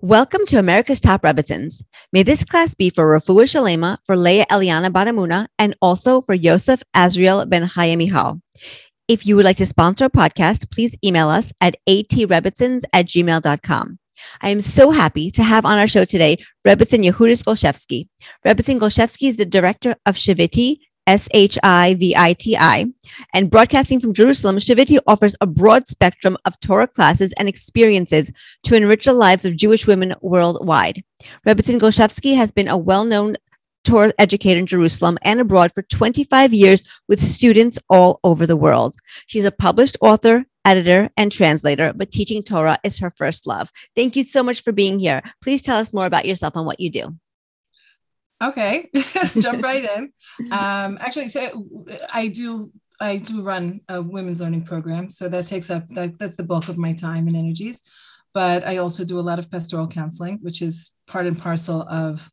[0.00, 1.82] Welcome to America's Top Rebbitzins.
[2.12, 6.82] May this class be for Rafua Shalema, for Leah Eliana Badamuna, and also for Yosef
[6.94, 8.40] Azriel Ben Hayamihal.
[9.08, 13.98] If you would like to sponsor a podcast, please email us at atrebitzins at gmail.com.
[14.40, 16.36] I am so happy to have on our show today
[16.66, 18.08] Rebbitzin Yehudis Golshevsky.
[18.46, 22.86] Rebbitzin Golshevsky is the director of Shiviti, S H I V I T I,
[23.34, 28.32] and broadcasting from Jerusalem, Shiviti offers a broad spectrum of Torah classes and experiences
[28.64, 31.02] to enrich the lives of Jewish women worldwide.
[31.46, 33.36] Rebbitzin Golshevsky has been a well known
[33.84, 38.94] Torah educator in Jerusalem and abroad for 25 years with students all over the world.
[39.26, 43.70] She's a published author, editor, and translator, but teaching Torah is her first love.
[43.96, 45.22] Thank you so much for being here.
[45.42, 47.16] Please tell us more about yourself and what you do.
[48.42, 48.90] Okay,
[49.38, 50.12] jump right in.
[50.50, 51.66] Um, actually, so
[52.12, 56.36] I do I do run a women's learning program, so that takes up that, that's
[56.36, 57.80] the bulk of my time and energies.
[58.34, 62.30] But I also do a lot of pastoral counseling, which is part and parcel of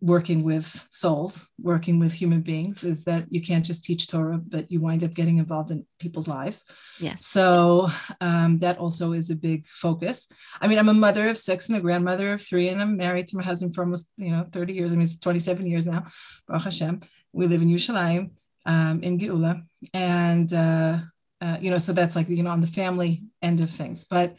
[0.00, 4.70] working with souls, working with human beings, is that you can't just teach Torah, but
[4.70, 6.64] you wind up getting involved in people's lives.
[7.00, 7.26] Yes.
[7.26, 7.88] So
[8.20, 10.28] um, that also is a big focus.
[10.60, 13.26] I mean, I'm a mother of six and a grandmother of three, and I'm married
[13.28, 14.92] to my husband for almost, you know, 30 years.
[14.92, 16.06] I mean, it's 27 years now.
[16.46, 17.00] Baruch Hashem.
[17.32, 18.30] We live in Yerushalayim,
[18.66, 19.62] um, in Geula.
[19.92, 20.98] And, uh,
[21.40, 24.04] uh, you know, so that's like, you know, on the family end of things.
[24.04, 24.36] But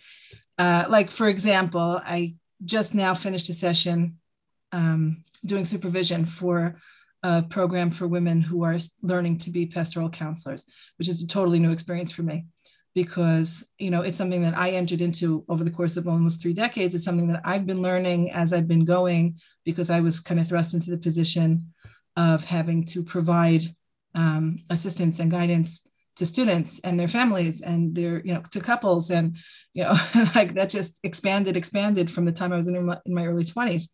[0.57, 4.18] uh, like, for example, I just now finished a session
[4.71, 6.75] um, doing supervision for
[7.23, 10.65] a program for women who are learning to be pastoral counselors,
[10.97, 12.45] which is a totally new experience for me
[12.95, 16.53] because you know it's something that I entered into over the course of almost three
[16.53, 16.95] decades.
[16.95, 20.47] It's something that I've been learning as I've been going because I was kind of
[20.47, 21.73] thrust into the position
[22.15, 23.63] of having to provide
[24.15, 29.09] um, assistance and guidance to students and their families and their you know to couples
[29.11, 29.37] and
[29.73, 29.95] you know
[30.35, 33.45] like that just expanded expanded from the time I was in my, in my early
[33.45, 33.87] 20s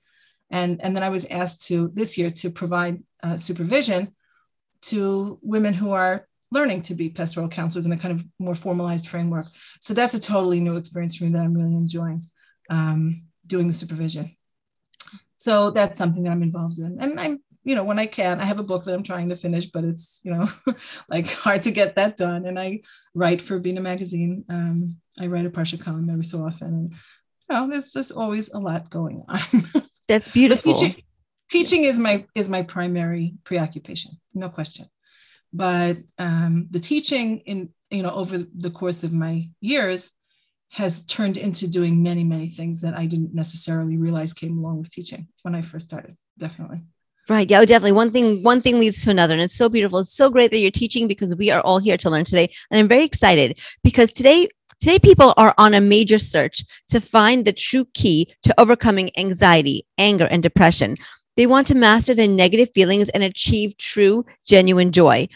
[0.51, 4.13] and, and then I was asked to this year to provide uh, supervision
[4.83, 9.07] to women who are learning to be pastoral counselors in a kind of more formalized
[9.07, 9.47] framework.
[9.81, 12.21] So that's a totally new experience for me that I'm really enjoying
[12.69, 14.35] um, doing the supervision.
[15.37, 16.97] So that's something that I'm involved in.
[16.99, 19.35] And I'm, you know, when I can, I have a book that I'm trying to
[19.35, 20.47] finish, but it's, you know,
[21.09, 22.45] like hard to get that done.
[22.45, 22.81] And I
[23.13, 24.45] write for Bina magazine.
[24.49, 26.67] Um, I write a Parsha column every so often.
[26.67, 26.97] And, you
[27.49, 29.71] know, there's just always a lot going on.
[30.07, 30.75] That's beautiful.
[30.75, 31.03] Teaching,
[31.49, 34.85] teaching, is my is my primary preoccupation, no question.
[35.53, 40.11] But um, the teaching in you know over the course of my years
[40.71, 44.91] has turned into doing many many things that I didn't necessarily realize came along with
[44.91, 46.17] teaching when I first started.
[46.37, 46.83] Definitely.
[47.27, 47.49] Right.
[47.49, 47.93] Yeah, definitely.
[47.93, 49.33] One thing, one thing leads to another.
[49.33, 49.99] And it's so beautiful.
[49.99, 52.51] It's so great that you're teaching because we are all here to learn today.
[52.69, 54.47] And I'm very excited because today
[54.79, 59.85] Today, people are on a major search to find the true key to overcoming anxiety,
[59.97, 60.95] anger, and depression.
[61.37, 65.27] They want to master their negative feelings and achieve true, genuine joy.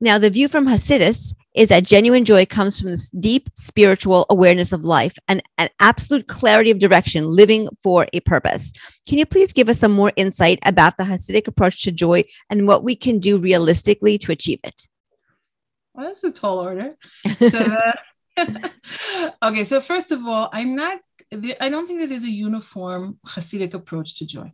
[0.00, 4.72] Now, the view from Hasidus is that genuine joy comes from this deep spiritual awareness
[4.72, 8.72] of life and an absolute clarity of direction, living for a purpose.
[9.08, 12.68] Can you please give us some more insight about the Hasidic approach to joy and
[12.68, 14.86] what we can do realistically to achieve it?
[15.94, 16.96] Well, that's a tall order.
[17.48, 17.92] So, uh,
[19.42, 21.00] okay, so first of all, I'm not.
[21.60, 24.50] I don't think that there's a uniform Hasidic approach to joy.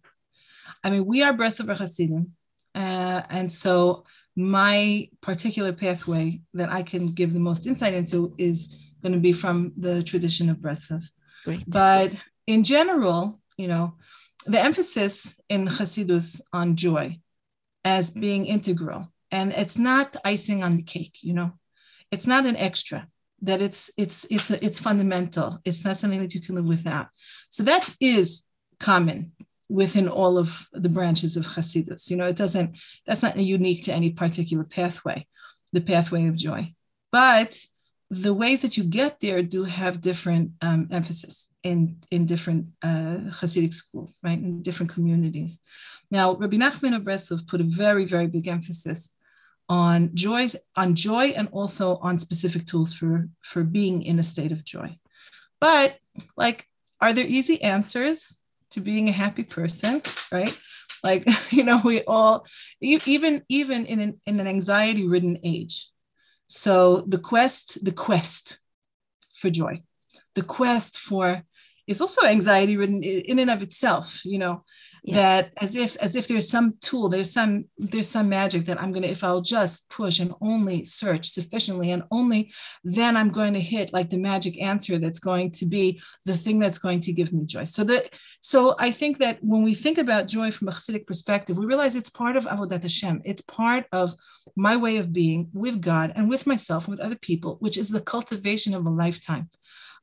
[0.82, 2.32] I mean, we are Breslover Hasidim,
[2.74, 4.04] uh, and so
[4.36, 9.32] my particular pathway that I can give the most insight into is going to be
[9.32, 11.04] from the tradition of Breslov.
[11.68, 12.12] But
[12.46, 13.94] in general, you know,
[14.46, 17.16] the emphasis in Hasidus on joy
[17.84, 21.18] as being integral, and it's not icing on the cake.
[21.22, 21.52] You know,
[22.10, 23.08] it's not an extra
[23.44, 25.60] that it's it's it's it's fundamental.
[25.64, 27.08] It's not something that you can live without.
[27.50, 28.44] So that is
[28.80, 29.32] common
[29.68, 32.10] within all of the branches of Hasidus.
[32.10, 35.26] You know, it doesn't that's not unique to any particular pathway,
[35.72, 36.64] the pathway of joy.
[37.12, 37.58] But
[38.10, 43.18] the ways that you get there do have different um, emphasis in in different uh,
[43.40, 44.38] Hasidic schools, right?
[44.38, 45.58] In different communities.
[46.10, 49.14] Now, Rabbi Nachman of Breslov put a very very big emphasis
[49.68, 54.52] on joys on joy and also on specific tools for for being in a state
[54.52, 54.98] of joy.
[55.60, 55.96] But
[56.36, 56.68] like
[57.00, 58.38] are there easy answers
[58.70, 60.56] to being a happy person right?
[61.02, 62.46] Like you know we all
[62.80, 65.88] even even in an, in an anxiety ridden age.
[66.46, 68.58] So the quest the quest
[69.34, 69.82] for joy.
[70.34, 71.42] The quest for
[71.86, 74.64] is also anxiety ridden in and of itself you know
[75.04, 75.16] yeah.
[75.16, 78.90] that as if as if there's some tool there's some there's some magic that i'm
[78.90, 82.50] going to if i'll just push and only search sufficiently and only
[82.84, 86.58] then i'm going to hit like the magic answer that's going to be the thing
[86.58, 88.10] that's going to give me joy so that
[88.40, 91.94] so i think that when we think about joy from a Hasidic perspective we realize
[91.94, 94.14] it's part of avodat hashem it's part of
[94.56, 97.90] my way of being with god and with myself and with other people which is
[97.90, 99.50] the cultivation of a lifetime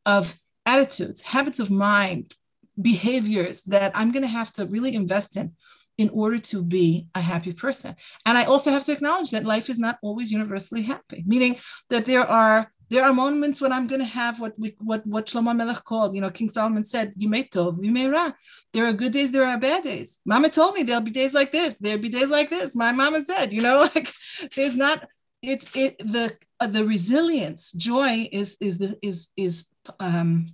[0.06, 0.36] of
[0.68, 2.36] attitudes habits of mind
[2.80, 5.54] behaviors that I'm going to have to really invest in
[5.98, 7.96] in order to be a happy person.
[8.26, 11.58] And I also have to acknowledge that life is not always universally happy, meaning
[11.90, 15.28] that there are there are moments when I'm going to have what we what what
[15.28, 18.32] Shlomo Melech called, you know, King Solomon said, "You may tov, you may ra."
[18.74, 20.20] There are good days, there are bad days.
[20.26, 22.76] Mama told me there'll be days like this, there'll be days like this.
[22.76, 24.12] My mama said, you know, like
[24.56, 25.08] there's not
[25.42, 29.68] it's it the uh, the resilience, joy is is the is is
[30.00, 30.48] um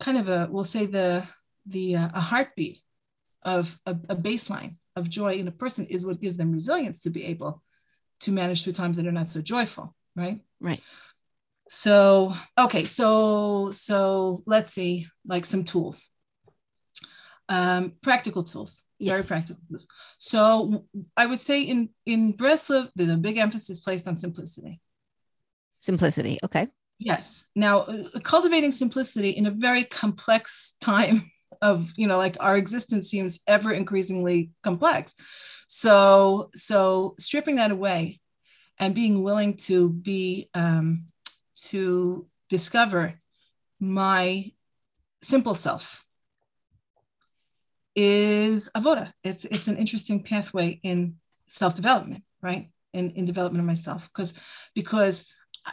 [0.00, 1.24] kind of a we'll say the
[1.66, 2.80] the uh, a heartbeat
[3.42, 7.10] of a, a baseline of joy in a person is what gives them resilience to
[7.10, 7.62] be able
[8.20, 10.40] to manage through times that are not so joyful right?
[10.60, 10.80] Right.
[11.68, 16.10] So okay so so let's see like some tools.
[17.48, 19.10] Um, practical tools yes.
[19.10, 19.88] very practical tools.
[20.18, 20.84] So
[21.16, 24.80] i would say in in breslov there's a big emphasis placed on simplicity.
[25.78, 26.68] Simplicity okay.
[26.98, 27.46] Yes.
[27.56, 31.30] Now uh, cultivating simplicity in a very complex time
[31.62, 35.14] of you know like our existence seems ever increasingly complex.
[35.68, 38.20] So so stripping that away
[38.78, 41.06] and being willing to be um,
[41.68, 43.14] to discover
[43.78, 44.50] my
[45.22, 46.04] simple self
[47.96, 51.16] is avoda it's it's an interesting pathway in
[51.48, 52.68] self-development right?
[52.92, 54.08] In in development of myself.
[54.12, 54.34] Because
[54.74, 55.26] because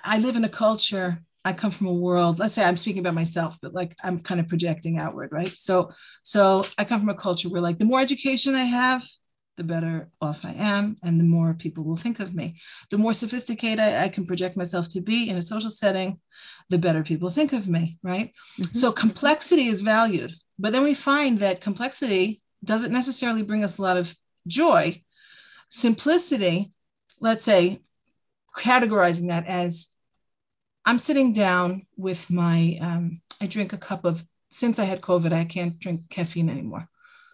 [0.03, 1.17] i live in a culture
[1.47, 4.41] I come from a world, let's say I'm speaking about myself, but like I'm kind
[4.41, 5.53] of projecting outward, right?
[5.55, 5.91] So,
[6.21, 9.07] so I come from a culture where like the more education I have,
[9.55, 12.59] the better off I am, and the more people will think of me.
[12.91, 16.19] The more sophisticated I can project myself to be in a social setting,
[16.69, 18.33] the better people think of me, right?
[18.59, 18.77] Mm-hmm.
[18.77, 23.81] So complexity is valued, but then we find that complexity doesn't necessarily bring us a
[23.81, 24.13] lot of
[24.47, 25.01] joy.
[25.69, 26.73] Simplicity,
[27.21, 27.79] let's say,
[28.55, 29.87] categorizing that as
[30.87, 35.33] I'm sitting down with my, um, I drink a cup of, since I had COVID,
[35.33, 36.87] I can't drink caffeine anymore.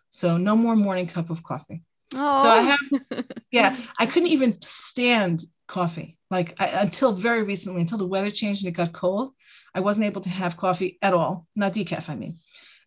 [0.10, 1.84] So no more morning cup of coffee.
[2.16, 2.42] Oh.
[2.42, 6.18] So I have, yeah, I couldn't even stand coffee.
[6.32, 9.30] Like I, until very recently, until the weather changed and it got cold,
[9.76, 12.40] I wasn't able to have coffee at all, not decaf, I mean.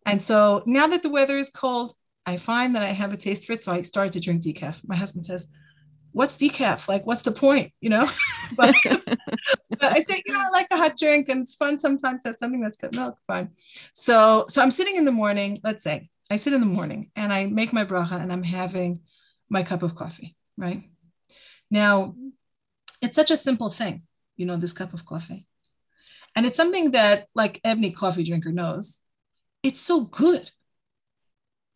[0.04, 1.94] And so now that the weather is cold,
[2.26, 3.62] I find that I have a taste for it.
[3.62, 4.82] So I started to drink decaf.
[4.84, 5.46] My husband says,
[6.16, 6.88] what's decaf?
[6.88, 7.72] Like, what's the point?
[7.82, 8.08] You know?
[8.56, 9.18] but, but,
[9.82, 12.36] I say, you know, I like a hot drink and it's fun sometimes to have
[12.36, 13.18] something that's got milk.
[13.26, 13.50] Fine.
[13.92, 17.34] So, so I'm sitting in the morning, let's say I sit in the morning and
[17.34, 19.00] I make my bracha and I'm having
[19.50, 20.80] my cup of coffee, right?
[21.70, 22.14] Now,
[23.02, 24.00] it's such a simple thing,
[24.36, 25.46] you know, this cup of coffee.
[26.34, 29.02] And it's something that like every coffee drinker knows.
[29.62, 30.50] It's so good.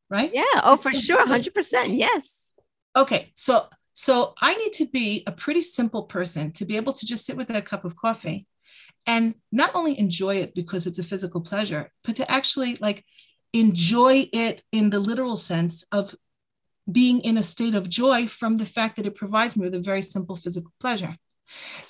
[0.08, 0.30] Right?
[0.32, 0.62] Yeah.
[0.64, 1.26] Oh, for sure.
[1.26, 1.98] 100%.
[1.98, 2.48] Yes.
[2.96, 3.30] Okay.
[3.34, 7.26] So so I need to be a pretty simple person to be able to just
[7.26, 8.46] sit with that cup of coffee
[9.06, 13.04] and not only enjoy it because it's a physical pleasure, but to actually like
[13.52, 16.14] enjoy it in the literal sense of
[16.90, 19.80] being in a state of joy from the fact that it provides me with a
[19.80, 21.16] very simple physical pleasure.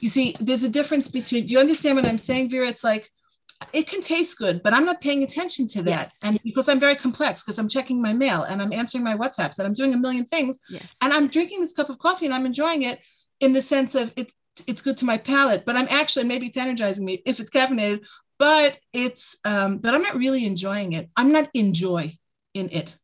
[0.01, 2.69] You see, there's a difference between, do you understand what I'm saying, Vera?
[2.69, 3.11] It's like
[3.73, 5.91] it can taste good, but I'm not paying attention to that.
[5.91, 6.13] Yes.
[6.23, 9.59] And because I'm very complex, because I'm checking my mail and I'm answering my WhatsApps
[9.59, 10.59] and I'm doing a million things.
[10.69, 10.85] Yes.
[11.01, 13.01] And I'm drinking this cup of coffee and I'm enjoying it
[13.41, 14.33] in the sense of it,
[14.67, 18.05] it's good to my palate, but I'm actually, maybe it's energizing me if it's caffeinated,
[18.39, 21.09] but it's, um, but I'm not really enjoying it.
[21.17, 22.13] I'm not enjoy
[22.55, 22.95] in it.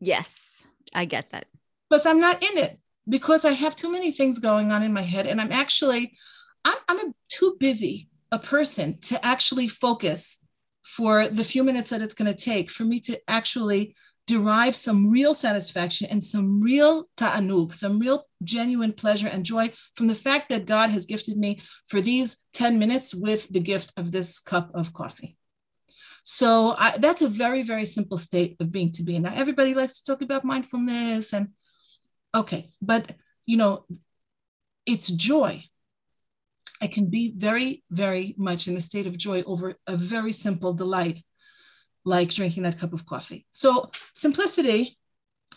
[0.00, 1.46] Yes, I get that.
[1.88, 5.02] Plus, I'm not in it because I have too many things going on in my
[5.02, 6.16] head and I'm actually,
[6.64, 10.44] I'm, I'm too busy a person to actually focus
[10.82, 13.94] for the few minutes that it's going to take for me to actually
[14.26, 20.06] derive some real satisfaction and some real ta'anug, some real genuine pleasure and joy from
[20.06, 24.12] the fact that God has gifted me for these 10 minutes with the gift of
[24.12, 25.38] this cup of coffee.
[26.24, 29.18] So I, that's a very, very simple state of being to be.
[29.18, 31.48] Now, everybody likes to talk about mindfulness and
[32.34, 33.14] okay, but
[33.46, 33.86] you know,
[34.84, 35.64] it's joy.
[36.80, 40.72] I can be very, very much in a state of joy over a very simple
[40.72, 41.24] delight,
[42.04, 43.46] like drinking that cup of coffee.
[43.50, 44.98] So simplicity,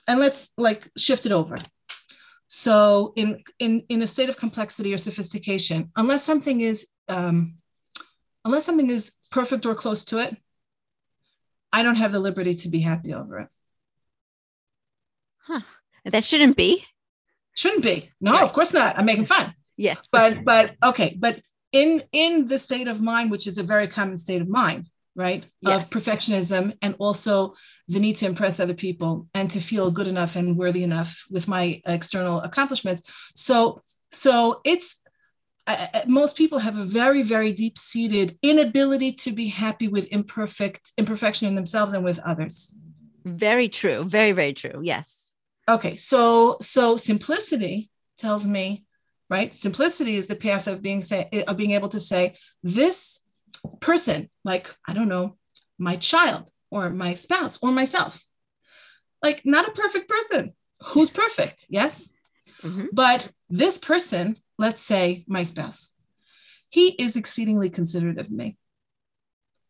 [0.08, 1.58] and let's like shift it over.
[2.48, 7.56] So in in in a state of complexity or sophistication, unless something is um,
[8.44, 10.36] unless something is perfect or close to it,
[11.72, 13.48] I don't have the liberty to be happy over it.
[15.44, 15.62] Huh.
[16.06, 16.84] That shouldn't be.
[17.54, 18.10] Shouldn't be.
[18.20, 18.44] No, right.
[18.44, 18.98] of course not.
[18.98, 19.54] I'm making fun.
[19.82, 19.98] Yes.
[20.12, 24.18] But but okay, but in in the state of mind, which is a very common
[24.18, 25.44] state of mind, right?
[25.62, 25.84] Yes.
[25.84, 27.56] Of perfectionism and also
[27.88, 31.48] the need to impress other people and to feel good enough and worthy enough with
[31.48, 33.02] my external accomplishments.
[33.36, 34.98] So so it's
[35.68, 40.92] uh, most people have a very very deep seated inability to be happy with imperfect
[40.98, 42.76] imperfection in themselves and with others
[43.26, 45.34] very true very very true yes
[45.70, 48.84] okay so so simplicity tells me
[49.32, 49.56] right?
[49.56, 53.20] Simplicity is the path of being say of being able to say this
[53.80, 55.38] person like i don't know
[55.78, 58.24] my child or my spouse or myself.
[59.24, 60.54] Like not a perfect person.
[60.90, 61.66] Who's perfect?
[61.70, 62.12] Yes.
[62.64, 62.88] Mm-hmm.
[62.92, 65.94] but this person let's say my spouse
[66.72, 68.58] he is exceedingly considerate of me.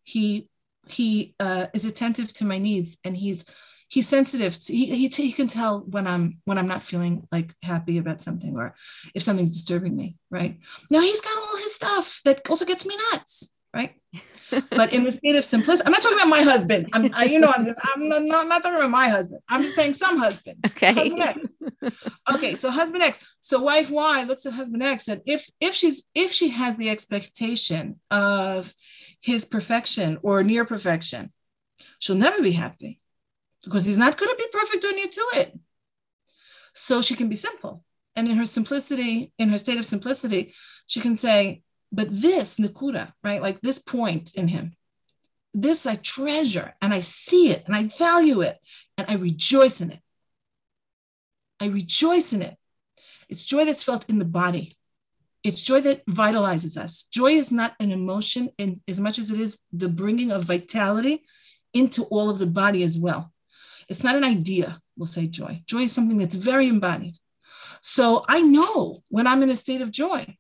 [0.03, 0.47] He
[0.87, 3.45] he uh, is attentive to my needs and he's
[3.91, 7.53] he's sensitive to, he, he, he can tell when i'm when i'm not feeling like
[7.61, 8.73] happy about something or
[9.13, 10.59] if something's disturbing me right?
[10.89, 13.93] Now he's got all his stuff that also gets me nuts right?
[14.69, 16.89] But in the state of simplicity i'm not talking about my husband.
[16.93, 19.41] I'm I, you know i'm just i'm not, not, not, talking about my husband.
[19.49, 20.57] I'm just saying some husband.
[20.65, 21.09] Okay.
[21.17, 21.49] Husband
[22.33, 23.19] okay so husband x.
[23.41, 26.89] So wife y looks at husband x and if if she's if she has the
[26.89, 28.73] expectation of
[29.21, 31.29] his perfection or near perfection
[31.99, 32.99] she'll never be happy
[33.63, 35.57] because he's not going to be perfect when you do it.
[36.73, 37.83] So she can be simple.
[38.15, 40.53] And in her simplicity, in her state of simplicity,
[40.85, 43.41] she can say, but this nikuda, right?
[43.41, 44.75] Like this point in him,
[45.53, 48.57] this I treasure and I see it and I value it
[48.97, 49.99] and I rejoice in it.
[51.59, 52.55] I rejoice in it.
[53.29, 54.77] It's joy that's felt in the body.
[55.43, 57.03] It's joy that vitalizes us.
[57.03, 61.23] Joy is not an emotion in as much as it is the bringing of vitality
[61.73, 63.31] into all of the body as well.
[63.91, 65.61] It's not an idea, we'll say joy.
[65.67, 67.15] Joy is something that's very embodied.
[67.81, 70.37] So I know when I'm in a state of joy.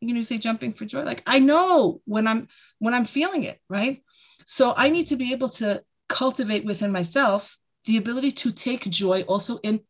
[0.00, 1.02] You know, say jumping for joy.
[1.02, 2.48] Like I know when I'm
[2.78, 4.02] when I'm feeling it, right?
[4.46, 9.22] So I need to be able to cultivate within myself the ability to take joy
[9.22, 9.80] also in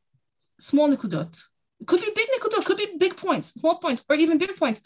[0.59, 1.41] small nikudot.
[1.81, 4.81] It could be big nikudot, could be big points, small points, or even big points.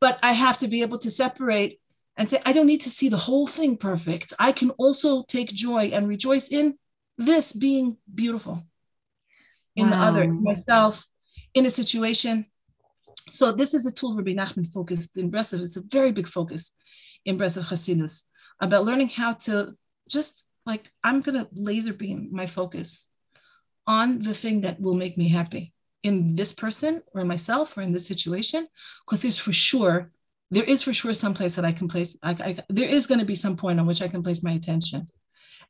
[0.00, 1.80] But I have to be able to separate
[2.16, 4.32] and say, I don't need to see the whole thing perfect.
[4.38, 6.78] I can also take joy and rejoice in
[7.18, 8.62] this being beautiful
[9.74, 9.96] in wow.
[9.96, 11.06] the other, myself,
[11.54, 12.46] in a situation.
[13.30, 15.62] So this is a tool Rabbi Nachman focused in Breslov.
[15.62, 16.72] It's a very big focus
[17.24, 18.22] in Breslov Hasidus
[18.60, 19.74] about learning how to
[20.08, 23.08] just like, I'm going to laser beam my focus
[23.86, 27.82] on the thing that will make me happy in this person or in myself or
[27.82, 28.66] in this situation,
[29.04, 30.10] because there's for sure,
[30.50, 33.20] there is for sure some place that I can place, I, I, there is going
[33.20, 35.06] to be some point on which I can place my attention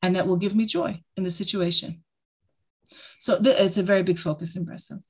[0.02, 2.02] and that will give me joy in the situation.
[3.18, 5.02] So th- it's a very big focus in Breslov.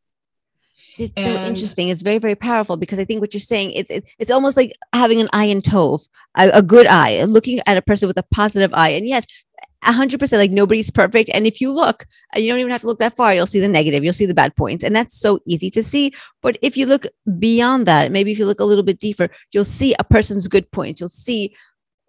[0.98, 1.88] It's and, so interesting.
[1.88, 4.72] It's very, very powerful because I think what you're saying it's it, it's almost like
[4.94, 8.72] having an ayin tov, a, a good eye, looking at a person with a positive
[8.72, 8.90] eye.
[8.90, 9.26] And yes,
[9.84, 11.30] hundred percent, like nobody's perfect.
[11.34, 13.34] And if you look, you don't even have to look that far.
[13.34, 14.04] You'll see the negative.
[14.04, 16.12] You'll see the bad points, and that's so easy to see.
[16.42, 17.06] But if you look
[17.38, 20.70] beyond that, maybe if you look a little bit deeper, you'll see a person's good
[20.70, 21.00] points.
[21.00, 21.54] You'll see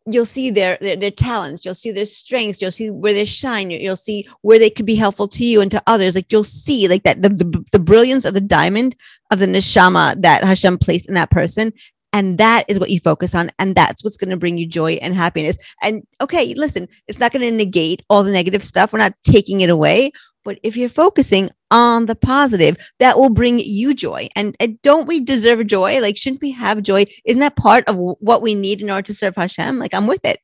[0.08, 3.70] you'll see their, their, their talents you'll see their strengths you'll see where they shine
[3.70, 6.16] you'll see where they could be helpful to you and to others.
[6.16, 8.96] Like you'll see like that the, the, the brilliance of the diamond
[9.32, 11.74] of the neshama that hashem placed in that person.
[12.14, 14.94] And that is what you focus on and that's what's going to bring you joy
[14.94, 15.58] and happiness.
[15.84, 18.94] And okay listen it's not going to negate all the negative stuff.
[18.94, 20.12] We're not taking it away.
[20.44, 24.30] But if you're focusing on the positive, that will bring you joy.
[24.36, 26.00] And, and, don't we deserve joy?
[26.00, 27.06] Like, shouldn't we have joy?
[27.26, 29.80] Isn't that part of what we need in order to serve Hashem?
[29.80, 30.40] Like, I'm with it.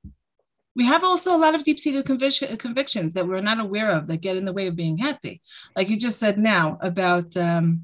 [0.76, 4.08] We have also a lot of deep seated convic- convictions that we're not aware of
[4.08, 5.42] that get in the way of being happy.
[5.76, 7.84] Like you just said now about, um,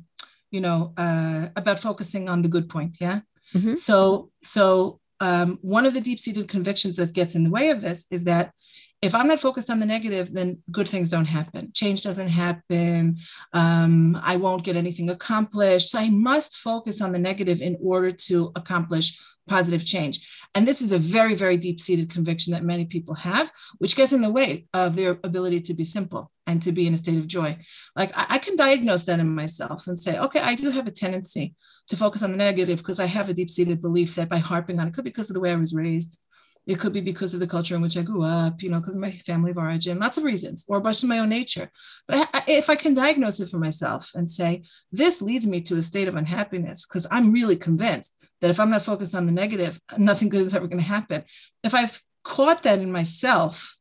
[0.50, 2.98] you know, uh, about focusing on the good point.
[3.00, 3.22] Yeah.
[3.54, 3.76] Mm-hmm.
[3.76, 7.82] So, so um, one of the deep seated convictions that gets in the way of
[7.82, 8.54] this is that
[9.02, 11.72] if I'm not focused on the negative, then good things don't happen.
[11.74, 13.18] Change doesn't happen.
[13.54, 15.92] Um, I won't get anything accomplished.
[15.92, 20.30] So I must focus on the negative in order to accomplish positive change.
[20.54, 24.14] And this is a very, very deep seated conviction that many people have, which gets
[24.14, 27.18] in the way of their ability to be simple and to be in a state
[27.18, 27.58] of joy.
[27.96, 30.92] Like I, I can diagnose that in myself and say, okay, I do have a
[30.92, 31.56] tendency
[31.88, 34.80] to focus on the negative because I have a deep seated belief that by harping
[34.80, 36.20] on it could be because of the way I was raised
[36.68, 38.94] it could be because of the culture in which I grew up, you know, could
[38.94, 41.72] be my family of origin, lots of reasons, or just my own nature.
[42.08, 45.78] But I, if I can diagnose it for myself and say, this leads me to
[45.78, 49.32] a state of unhappiness, because I'm really convinced that if I'm not focused on the
[49.32, 51.24] negative, nothing good is ever going to happen.
[51.64, 53.78] If I've caught that in myself,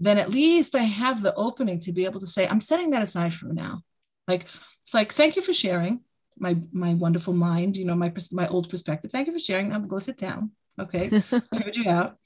[0.00, 3.02] then at least I have the opening to be able to say, I'm setting that
[3.02, 3.82] aside for now.
[4.26, 4.46] Like
[4.82, 6.00] it's like, thank you for sharing
[6.38, 9.10] my my wonderful mind, you know, my my old perspective.
[9.10, 9.66] Thank you for sharing.
[9.66, 10.52] I'm going go sit down.
[10.80, 12.16] Okay, I heard you out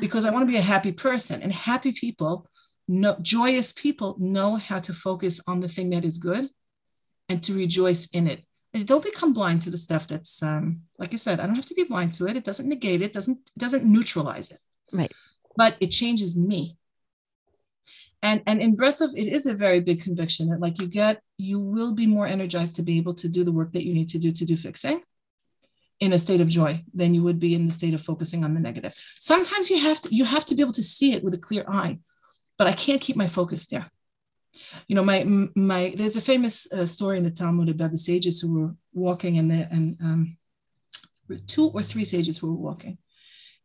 [0.00, 2.48] because I want to be a happy person, and happy people,
[2.86, 6.48] no joyous people know how to focus on the thing that is good,
[7.28, 8.44] and to rejoice in it.
[8.74, 11.40] And don't become blind to the stuff that's um, like you said.
[11.40, 12.36] I don't have to be blind to it.
[12.36, 13.12] It doesn't negate it.
[13.12, 14.58] Doesn't it doesn't neutralize it.
[14.92, 15.12] Right.
[15.56, 16.76] But it changes me
[18.24, 21.60] and and in Breslov, it is a very big conviction that like you get you
[21.60, 24.18] will be more energized to be able to do the work that you need to
[24.18, 25.02] do to do fixing
[26.00, 28.54] in a state of joy than you would be in the state of focusing on
[28.54, 28.94] the negative.
[29.20, 31.64] Sometimes you have to you have to be able to see it with a clear
[31.68, 31.98] eye
[32.58, 33.90] but i can't keep my focus there.
[34.86, 35.24] You know my
[35.56, 39.38] my there's a famous uh, story in the talmud about the sages who were walking
[39.38, 40.36] and the and um,
[41.48, 42.98] two or three sages who were walking.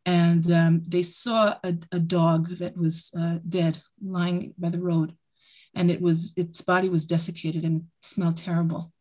[0.06, 5.14] And um, they saw a, a, dog that was uh, dead lying by the road.
[5.74, 8.92] And it was its body was desiccated and smelled terrible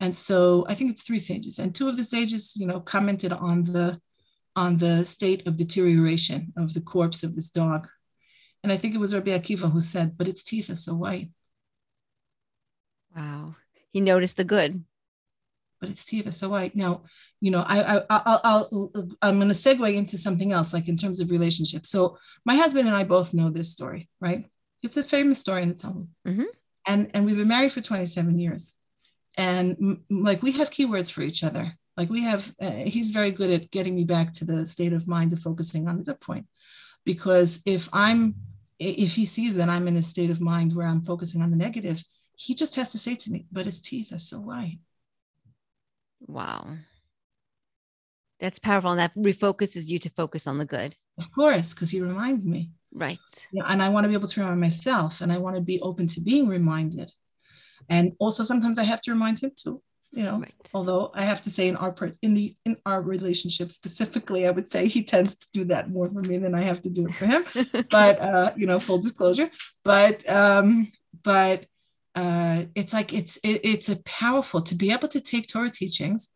[0.00, 3.32] and so i think it's three sages and two of the sages you know commented
[3.32, 4.00] on the
[4.56, 7.86] on the state of deterioration of the corpse of this dog
[8.62, 11.30] and i think it was rabbi akiva who said but its teeth are so white
[13.16, 13.54] wow
[13.92, 14.84] he noticed the good
[15.80, 16.76] but it's teeth are so white.
[16.76, 17.02] Now,
[17.40, 18.92] you know, I, I, I'll, I'll,
[19.22, 21.88] I'm going to segue into something else, like in terms of relationships.
[21.88, 24.44] So my husband and I both know this story, right?
[24.82, 26.44] It's a famous story in the Talmud, mm-hmm.
[26.86, 28.78] and and we've been married for 27 years,
[29.36, 31.72] and m- like we have keywords for each other.
[31.96, 35.06] Like we have, uh, he's very good at getting me back to the state of
[35.08, 36.46] mind of focusing on the good point,
[37.04, 38.36] because if I'm,
[38.78, 41.56] if he sees that I'm in a state of mind where I'm focusing on the
[41.56, 42.02] negative,
[42.36, 44.78] he just has to say to me, "But his teeth are so white."
[46.20, 46.78] Wow.
[48.40, 48.92] That's powerful.
[48.92, 50.96] And that refocuses you to focus on the good.
[51.18, 52.70] Of course, because he reminds me.
[52.92, 53.18] Right.
[53.52, 55.80] Yeah, and I want to be able to remind myself and I want to be
[55.80, 57.12] open to being reminded.
[57.90, 59.82] And also sometimes I have to remind him too.
[60.12, 60.54] You know, right.
[60.74, 64.50] although I have to say in our part in the in our relationship specifically, I
[64.50, 67.06] would say he tends to do that more for me than I have to do
[67.06, 67.44] it for him.
[67.90, 69.50] but uh, you know, full disclosure.
[69.84, 70.88] But um,
[71.22, 71.66] but
[72.16, 76.30] uh, it's like it's it, it's a powerful to be able to take Torah teachings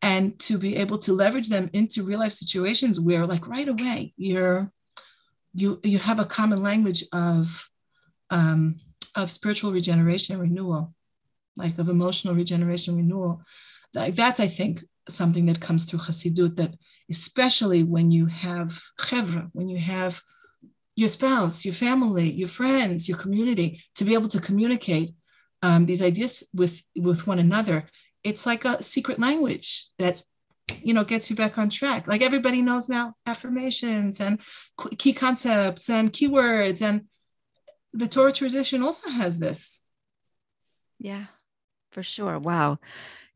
[0.00, 4.14] and to be able to leverage them into real life situations where like right away
[4.16, 4.70] you're
[5.54, 7.68] you you have a common language of
[8.30, 8.76] um,
[9.14, 10.94] of spiritual regeneration renewal
[11.56, 13.42] like of emotional regeneration renewal
[13.94, 16.74] like that's i think something that comes through Chassidut that
[17.10, 20.20] especially when you have chevra when you have
[20.98, 25.14] your spouse, your family, your friends, your community, to be able to communicate
[25.62, 27.88] um, these ideas with with one another.
[28.24, 30.20] It's like a secret language that
[30.82, 32.08] you know gets you back on track.
[32.08, 34.40] Like everybody knows now affirmations and
[34.98, 37.02] key concepts and keywords, and
[37.92, 39.80] the Torah tradition also has this.
[40.98, 41.26] Yeah,
[41.90, 42.38] for sure.
[42.38, 42.78] Wow.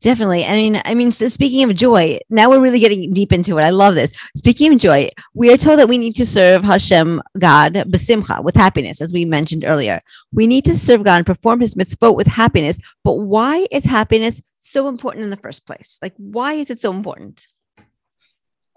[0.03, 0.43] Definitely.
[0.45, 3.61] I mean, I mean, so speaking of joy, now we're really getting deep into it.
[3.61, 4.11] I love this.
[4.35, 8.53] Speaking of joy, we are told that we need to serve Hashem, God, besimcha, with
[8.53, 10.01] happiness, as we mentioned earlier.
[10.33, 12.79] We need to serve God and perform his mitzvot with happiness.
[13.05, 15.99] But why is happiness so important in the first place?
[16.01, 17.47] Like, why is it so important?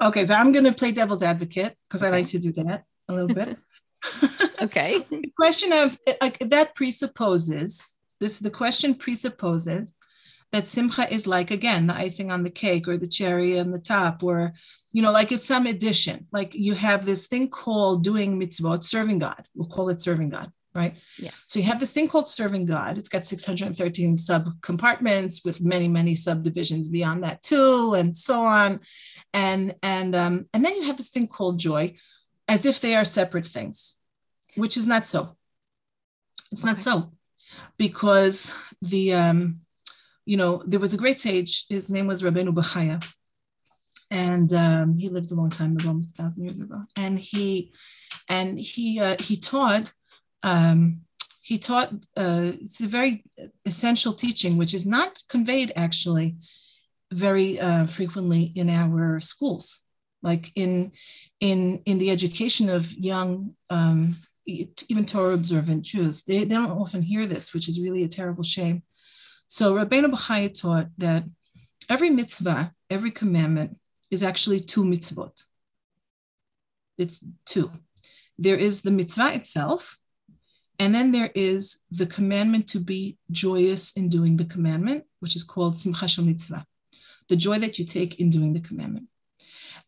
[0.01, 2.09] Okay, so I'm going to play devil's advocate because okay.
[2.09, 3.59] I like to do that a little bit.
[4.63, 5.07] okay.
[5.11, 9.95] the question of like that presupposes this, the question presupposes
[10.53, 13.79] that simcha is like again the icing on the cake or the cherry on the
[13.79, 14.53] top or
[14.93, 16.27] you know like it's some addition.
[16.33, 19.47] Like you have this thing called doing mitzvot serving god.
[19.55, 20.95] We'll call it serving god right?
[21.19, 22.99] Yeah so you have this thing called serving god.
[22.99, 28.81] It's got 613 sub compartments with many many subdivisions beyond that too and so on.
[29.35, 31.95] And and um and then you have this thing called joy
[32.49, 33.96] as if they are separate things
[34.57, 35.37] which is not so
[36.53, 36.71] it's okay.
[36.71, 37.13] not so
[37.77, 39.61] because the um
[40.27, 41.67] you know, there was a great sage.
[41.69, 43.03] His name was Rabbeinu Bechaya,
[44.11, 46.83] and um, he lived a long time ago, almost a thousand years ago.
[46.97, 47.73] And he,
[48.29, 49.93] and he, uh, he taught.
[50.43, 51.03] Um,
[51.43, 51.93] he taught.
[52.17, 53.25] Uh, it's a very
[53.65, 56.37] essential teaching, which is not conveyed actually
[57.13, 59.85] very uh, frequently in our schools,
[60.23, 60.91] like in
[61.39, 63.55] in in the education of young.
[63.71, 68.09] Um, even Torah observant Jews, they, they don't often hear this, which is really a
[68.09, 68.83] terrible shame.
[69.49, 71.25] So Rabbeinu Bachaya taught that
[71.89, 73.77] every mitzvah, every commandment
[74.11, 75.43] is actually two mitzvot.
[76.99, 77.71] It's two.
[78.39, 79.99] There is the mitzvah itself,
[80.79, 85.45] and then there is the commandment to be joyous in doing the commandment, which is
[85.45, 86.65] called simcha mitzvah,
[87.29, 89.09] the joy that you take in doing the commandment.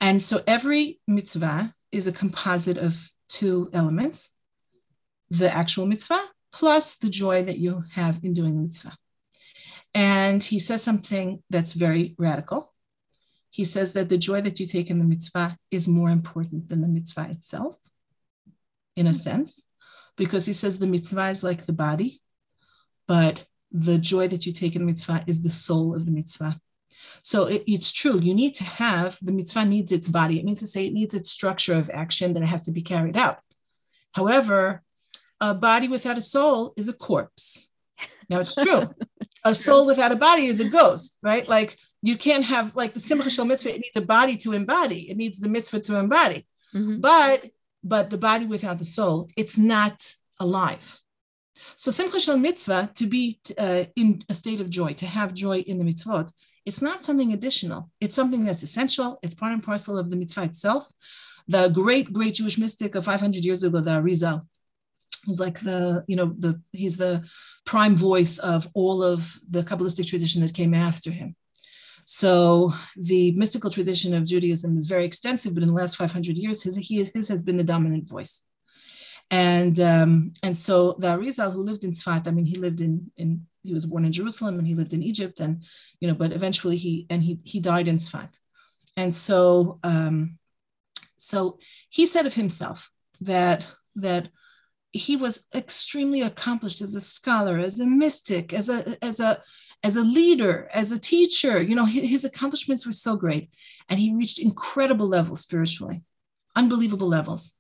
[0.01, 4.33] And so every mitzvah is a composite of two elements
[5.31, 8.97] the actual mitzvah plus the joy that you have in doing the mitzvah.
[9.95, 12.73] And he says something that's very radical.
[13.51, 16.81] He says that the joy that you take in the mitzvah is more important than
[16.81, 17.77] the mitzvah itself,
[18.97, 19.65] in a sense,
[20.17, 22.21] because he says the mitzvah is like the body,
[23.07, 26.61] but the joy that you take in the mitzvah is the soul of the mitzvah.
[27.23, 28.21] So it, it's true.
[28.21, 30.39] You need to have the mitzvah needs its body.
[30.39, 32.83] It means to say it needs its structure of action that it has to be
[32.83, 33.39] carried out.
[34.13, 34.83] However,
[35.41, 37.69] a body without a soul is a corpse.
[38.29, 38.91] Now it's true.
[39.45, 41.47] a soul without a body is a ghost, right?
[41.49, 43.75] Like you can't have like the simcha shel mitzvah.
[43.75, 45.11] It needs a body to embody.
[45.11, 46.47] It needs the mitzvah to embody.
[46.75, 47.01] Mm-hmm.
[47.01, 47.47] But
[47.83, 51.01] but the body without the soul, it's not alive.
[51.77, 55.59] So simcha shel mitzvah to be uh, in a state of joy, to have joy
[55.59, 56.31] in the mitzvot,
[56.69, 57.91] it's not something additional.
[58.01, 59.19] It's something that's essential.
[59.23, 60.87] It's part and parcel of the mitzvah itself.
[61.49, 64.43] The great, great Jewish mystic of 500 years ago, the Arizal,
[65.25, 67.25] who's like the, you know, the he's the
[67.65, 71.37] prime voice of all of the Kabbalistic tradition that came after him.
[72.11, 76.63] So the mystical tradition of Judaism is very extensive, but in the last 500 years,
[76.63, 78.45] his, he, his has been the dominant voice.
[79.31, 83.11] And um, and so the Arizal who lived in Sfat, I mean, he lived in
[83.19, 85.63] in he was born in Jerusalem and he lived in Egypt, and
[86.01, 88.39] you know, but eventually he and he he died in Sfat.
[88.97, 90.39] And so um,
[91.19, 91.59] so
[91.91, 94.31] he said of himself that that
[94.93, 99.41] he was extremely accomplished as a scholar, as a mystic, as a as a
[99.83, 101.63] as a leader, as a teacher.
[101.63, 103.51] You know, his accomplishments were so great,
[103.89, 106.05] and he reached incredible levels spiritually,
[106.57, 107.59] unbelievable levels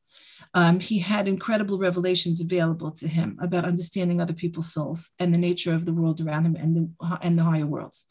[0.54, 5.38] um, he had incredible revelations available to him about understanding other people's souls and the
[5.38, 8.04] nature of the world around him and the, and the higher worlds.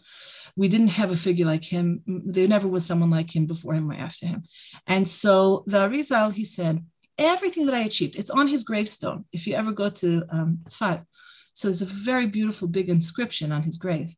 [0.56, 2.03] We didn't have a figure like him.
[2.06, 4.43] There never was someone like him before him or after him.
[4.88, 6.86] And so the Arizal, he said,
[7.17, 9.25] everything that I achieved, it's on his gravestone.
[9.32, 11.06] If you ever go to um, Tzfat,
[11.53, 14.15] so there's a very beautiful big inscription on his grave.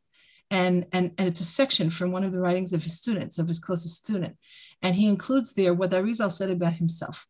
[0.51, 3.47] And, and, and it's a section from one of the writings of his students, of
[3.47, 4.35] his closest student.
[4.81, 7.27] And he includes there what Arizal said about himself.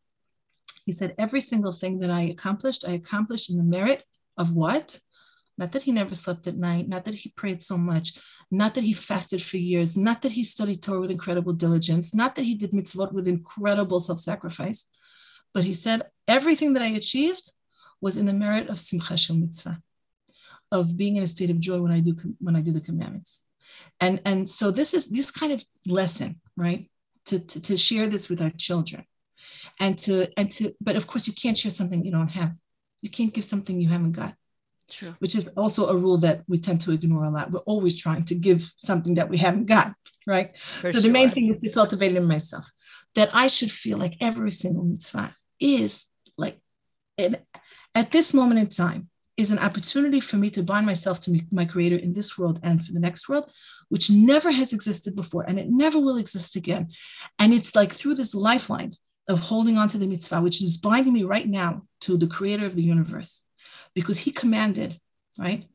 [0.86, 4.04] He said, Every single thing that I accomplished, I accomplished in the merit
[4.38, 5.00] of what?
[5.60, 8.18] Not that he never slept at night, not that he prayed so much,
[8.50, 12.34] not that he fasted for years, not that he studied Torah with incredible diligence, not
[12.36, 14.88] that he did mitzvot with incredible self sacrifice,
[15.54, 17.52] but he said, Everything that I achieved
[18.02, 19.82] was in the merit of simcha shel mitzvah,
[20.72, 23.42] of being in a state of joy when I do when I do the commandments.
[24.00, 26.90] And, and so this is this kind of lesson, right?
[27.28, 29.06] To, to, to share this with our children
[29.80, 32.54] and to and to but of course you can't share something you don't have
[33.02, 34.36] you can't give something you haven't got
[34.90, 35.16] True.
[35.20, 38.24] which is also a rule that we tend to ignore a lot we're always trying
[38.26, 39.94] to give something that we haven't got
[40.26, 41.02] right For so sure.
[41.02, 42.70] the main thing is to cultivate it in myself
[43.16, 46.06] that i should feel like every single mitzvah is
[46.38, 46.60] like
[47.18, 47.40] and
[47.96, 51.66] at this moment in time is an opportunity for me to bind myself to my
[51.66, 53.50] creator in this world and for the next world
[53.90, 56.90] which never has existed before and it never will exist again
[57.40, 58.94] and it's like through this lifeline
[59.30, 62.66] of holding on to the mitzvah, which is binding me right now to the creator
[62.66, 63.44] of the universe,
[63.94, 65.00] because he commanded,
[65.38, 65.66] right?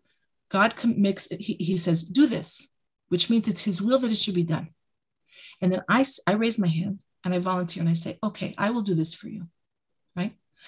[0.50, 2.68] God makes, he, he says, do this,
[3.08, 4.70] which means it's his will that it should be done.
[5.62, 8.70] And then I, I raise my hand and I volunteer and I say, okay, I
[8.70, 9.46] will do this for you?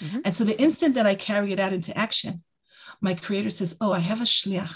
[0.00, 0.20] Mm-hmm.
[0.24, 2.42] And so the instant that I carry it out into action,
[3.00, 4.74] my creator says, oh, I have a shliach.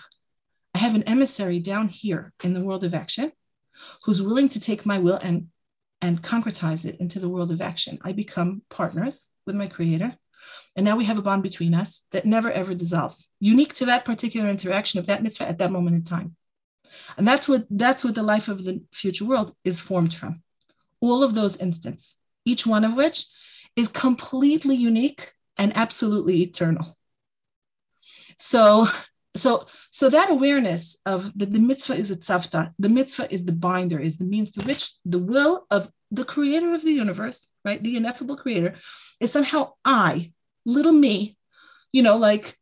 [0.75, 3.33] I have an emissary down here in the world of action
[4.05, 5.49] who's willing to take my will and
[6.03, 7.99] and concretize it into the world of action.
[8.03, 10.17] I become partners with my creator.
[10.75, 14.07] And now we have a bond between us that never ever dissolves, unique to that
[14.07, 16.37] particular interaction of that mitzvah at that moment in time.
[17.19, 20.43] And that's what that's what the life of the future world is formed from.
[21.01, 23.27] All of those instants, each one of which
[23.77, 26.97] is completely unique and absolutely eternal.
[28.39, 28.87] So
[29.37, 33.99] so so that awareness of the, mitzvah is a tzavta the mitzvah is the binder
[33.99, 37.97] is the means to which the will of the creator of the universe right the
[37.97, 38.75] ineffable creator
[39.21, 40.33] is somehow i
[40.65, 41.37] little me
[41.93, 42.59] you know like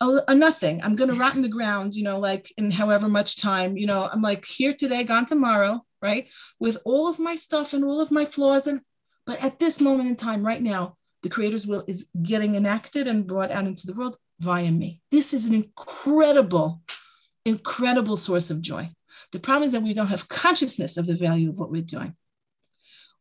[0.00, 3.08] a, a nothing i'm going to rot in the ground you know like in however
[3.08, 7.34] much time you know i'm like here today gone tomorrow right with all of my
[7.34, 8.80] stuff and all of my flaws and
[9.28, 13.26] but at this moment in time right now the creator's will is getting enacted and
[13.26, 15.02] brought out into the world via me.
[15.10, 16.80] This is an incredible,
[17.44, 18.88] incredible source of joy.
[19.32, 22.16] The problem is that we don't have consciousness of the value of what we're doing.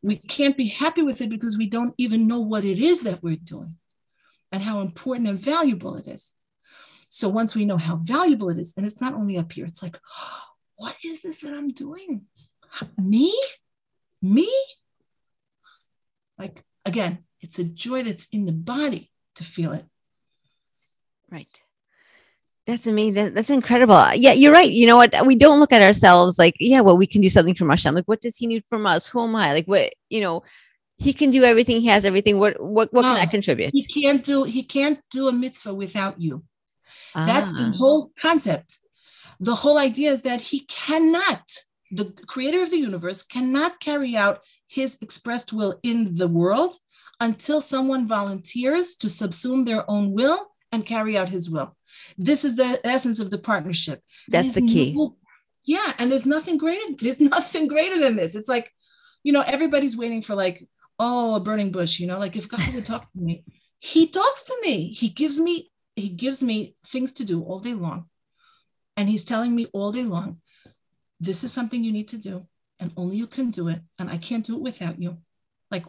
[0.02, 3.22] We can't be happy with it because we don't even know what it is that
[3.22, 3.76] we're doing
[4.54, 6.36] and how important and valuable it is.
[7.10, 9.84] So once we know how valuable it is, and it's not only up here, it's
[9.84, 10.00] like,
[10.78, 12.28] what is this that I'm doing?
[12.98, 13.34] Me?
[14.22, 14.50] Me?
[16.38, 19.86] Like, again, it's a joy that's in the body to feel it.
[21.32, 21.62] Right.
[22.66, 23.34] That's amazing.
[23.34, 24.14] That's incredible.
[24.14, 24.70] Yeah, you're right.
[24.70, 25.16] You know what?
[25.26, 27.96] We don't look at ourselves like, yeah, well, we can do something from Hashem.
[27.96, 29.08] Like, what does he need from us?
[29.08, 29.54] Who am I?
[29.54, 30.44] Like, what, you know,
[30.98, 31.80] he can do everything.
[31.80, 32.40] He has everything.
[32.40, 33.72] What, what, what no, can I contribute?
[33.74, 36.44] He can't do, he can't do a mitzvah without you.
[37.16, 37.26] Ah.
[37.26, 37.78] That's the ah.
[37.78, 38.80] whole concept.
[39.40, 41.44] The whole idea is that he cannot,
[41.92, 46.78] the creator of the universe cannot carry out his expressed will in the world
[47.20, 51.76] until someone volunteers to subsume their own will and carry out his will.
[52.18, 54.02] This is the essence of the partnership.
[54.28, 54.94] That's the key.
[54.94, 55.16] No,
[55.66, 56.94] yeah, and there's nothing greater.
[57.00, 58.36] There's nothing greater than this.
[58.36, 58.72] It's like,
[59.24, 60.68] you know, everybody's waiting for like,
[61.00, 62.00] oh, a burning bush.
[62.00, 63.44] You know, like if God would talk to me,
[63.80, 64.92] He talks to me.
[64.92, 68.06] He gives me He gives me things to do all day long,
[68.96, 70.42] and He's telling me all day long,
[71.20, 72.46] this is something you need to do,
[72.80, 75.18] and only you can do it, and I can't do it without you.
[75.72, 75.86] Like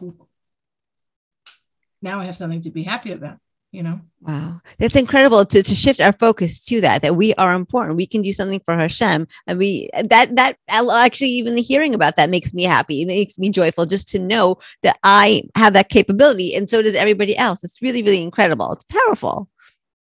[2.01, 3.39] now I have something to be happy about
[3.71, 4.01] you know?
[4.21, 4.61] Wow.
[4.79, 7.97] That's incredible to, to shift our focus to that that we are important.
[7.97, 12.29] We can do something for hashem and we that that actually even hearing about that
[12.29, 13.01] makes me happy.
[13.01, 16.95] It makes me joyful just to know that i have that capability and so does
[16.95, 17.63] everybody else.
[17.63, 18.71] It's really really incredible.
[18.73, 19.49] It's powerful.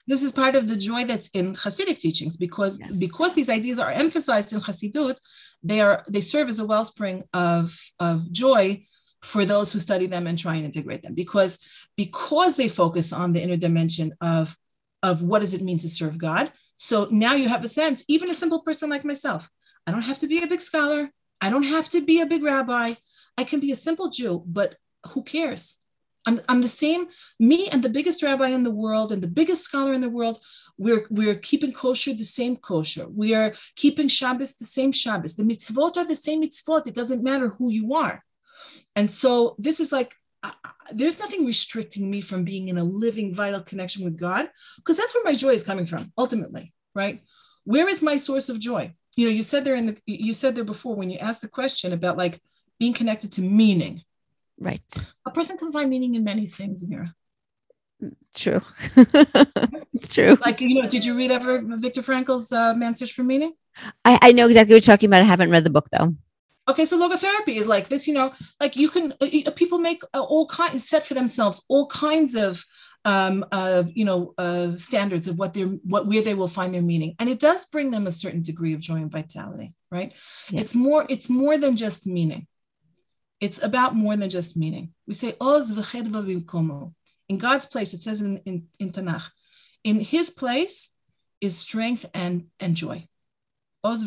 [0.07, 2.91] This is part of the joy that's in Hasidic teachings because yes.
[2.93, 5.17] because these ideas are emphasized in Hasidut,
[5.63, 8.85] they are they serve as a wellspring of of joy
[9.23, 11.13] for those who study them and try and integrate them.
[11.13, 11.59] Because
[11.95, 14.55] because they focus on the inner dimension of
[15.03, 16.51] of what does it mean to serve god.
[16.75, 19.49] So now you have a sense even a simple person like myself
[19.87, 21.09] i don't have to be a big scholar.
[21.39, 22.95] I don't have to be a big rabbi.
[23.37, 24.75] I can be a simple jew but
[25.09, 25.77] who cares
[26.27, 27.07] i'm, I'm the same
[27.39, 30.39] me and the biggest rabbi in the world and the biggest scholar in the world
[30.77, 33.07] we're, we're keeping kosher the same kosher.
[33.09, 35.35] We are keeping Shabbos the same Shabbos.
[35.35, 36.87] The mitzvot are the same mitzvot.
[36.87, 38.23] It doesn't matter who you are.
[38.95, 40.13] And so this is like,
[40.91, 45.13] there's nothing restricting me from being in a living, vital connection with God, because that's
[45.13, 47.21] where my joy is coming from, ultimately, right?
[47.63, 48.93] Where is my source of joy?
[49.15, 51.47] You know, you said there in the, you said there before when you asked the
[51.47, 52.39] question about like
[52.79, 54.03] being connected to meaning.
[54.59, 54.81] Right.
[55.25, 57.13] A person can find meaning in many things, Mira.
[58.35, 58.61] True.
[59.93, 60.37] it's true.
[60.45, 63.53] Like, you know, did you read ever Viktor Frankl's uh, Man's Search for Meaning?
[64.05, 65.21] I, I know exactly what you're talking about.
[65.21, 66.15] I haven't read the book though.
[66.69, 70.01] Okay, so logotherapy is like this, you know, like you can, uh, uh people make
[70.13, 72.63] uh, all kinds, set for themselves all kinds of,
[73.05, 76.81] um, uh, you know, uh, standards of what they're, what, where they will find their
[76.81, 77.15] meaning.
[77.19, 80.11] And it does bring them a certain degree of joy and vitality, right?
[80.49, 80.59] Yeah.
[80.59, 82.47] It's more, it's more than just meaning.
[83.39, 84.93] It's about more than just meaning.
[85.05, 85.71] We say, Oz
[87.29, 89.29] in God's place, it says in, in, in Tanakh,
[89.83, 90.89] in his place
[91.39, 93.07] is strength and, and joy.
[93.83, 94.05] Oz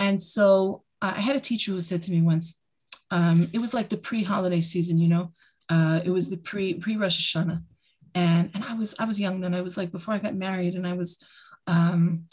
[0.00, 2.60] and so uh, I had a teacher who said to me once,
[3.10, 5.32] um, it was like the pre-holiday season, you know,
[5.68, 7.62] uh, it was the pre pre Rosh Hashanah,
[8.14, 9.54] and and I was I was young then.
[9.54, 11.24] I was like before I got married, and I was
[11.66, 12.26] um,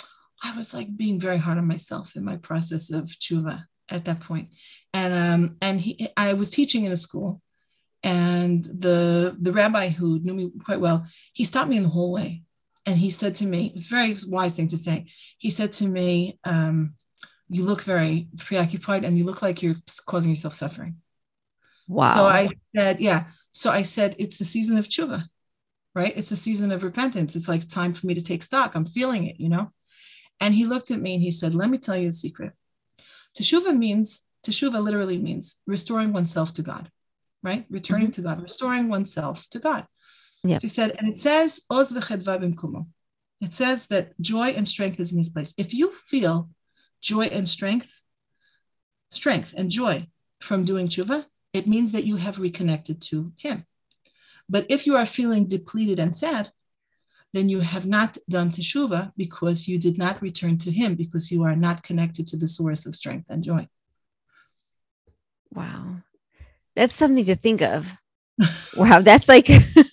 [0.43, 4.21] I was like being very hard on myself in my process of tshuva at that
[4.21, 4.49] point.
[4.93, 7.41] And um, and he I was teaching in a school,
[8.03, 12.41] and the the rabbi who knew me quite well, he stopped me in the hallway,
[12.85, 15.05] and he said to me, it was a very wise thing to say.
[15.37, 16.39] He said to me.
[16.43, 16.95] Um,
[17.53, 19.75] you look very preoccupied and you look like you're
[20.05, 20.95] causing yourself suffering.
[21.85, 22.13] Wow.
[22.13, 23.25] So I said, yeah.
[23.51, 25.23] So I said, it's the season of tshuva,
[25.93, 26.13] right?
[26.15, 27.35] It's a season of repentance.
[27.35, 28.73] It's like time for me to take stock.
[28.73, 29.69] I'm feeling it, you know?
[30.39, 32.53] And he looked at me and he said, let me tell you a secret.
[33.37, 36.89] Teshuva means, teshuva literally means restoring oneself to God,
[37.43, 37.65] right?
[37.69, 38.21] Returning mm-hmm.
[38.21, 39.85] to God, restoring oneself to God.
[40.43, 40.57] Yeah.
[40.57, 45.17] So he said, and it says, Oz It says that joy and strength is in
[45.17, 45.53] his place.
[45.57, 46.49] If you feel
[47.01, 48.01] joy and strength,
[49.09, 50.07] strength and joy
[50.39, 53.65] from doing tshuva, it means that you have reconnected to Him.
[54.49, 56.51] But if you are feeling depleted and sad,
[57.33, 61.43] then you have not done teshuva because you did not return to Him because you
[61.43, 63.67] are not connected to the source of strength and joy.
[65.53, 65.97] Wow.
[66.75, 67.93] That's something to think of.
[68.75, 69.49] wow, that's like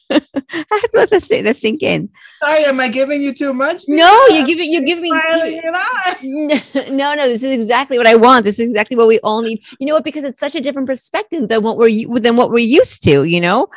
[0.52, 2.08] I have to let that, that sink in.
[2.40, 3.82] Sorry, am I giving you too much?
[3.88, 4.66] No, you give it.
[4.66, 5.10] You give me.
[6.90, 8.44] No, no, this is exactly what I want.
[8.44, 9.62] This is exactly what we all need.
[9.78, 10.04] You know what?
[10.04, 13.24] Because it's such a different perspective than what we're than what we're used to.
[13.24, 13.68] You know,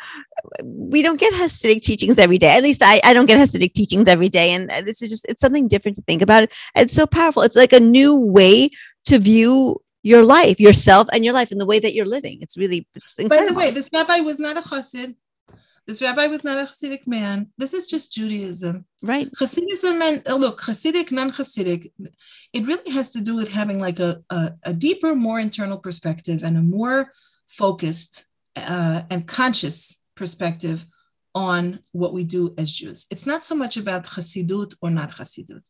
[0.63, 2.49] we don't get Hasidic teachings every day.
[2.49, 5.25] At least I, I don't get Hasidic teachings every day, and uh, this is just
[5.27, 6.49] it's something different to think about.
[6.75, 7.41] It's so powerful.
[7.43, 8.69] It's like a new way
[9.05, 12.39] to view your life, yourself, and your life, and the way that you're living.
[12.41, 12.87] It's really.
[12.95, 15.15] It's By the way, this rabbi was not a chassid.
[15.87, 17.51] This rabbi was not a Hasidic man.
[17.57, 18.85] This is just Judaism.
[19.03, 19.29] Right.
[19.39, 21.91] Hasidism and oh, look, Hasidic, non-Hasidic,
[22.53, 26.43] it really has to do with having like a, a, a deeper, more internal perspective
[26.43, 27.11] and a more
[27.49, 30.85] focused uh, and conscious perspective
[31.33, 33.05] on what we do as Jews.
[33.09, 35.65] It's not so much about Hasidut or not Hasidut.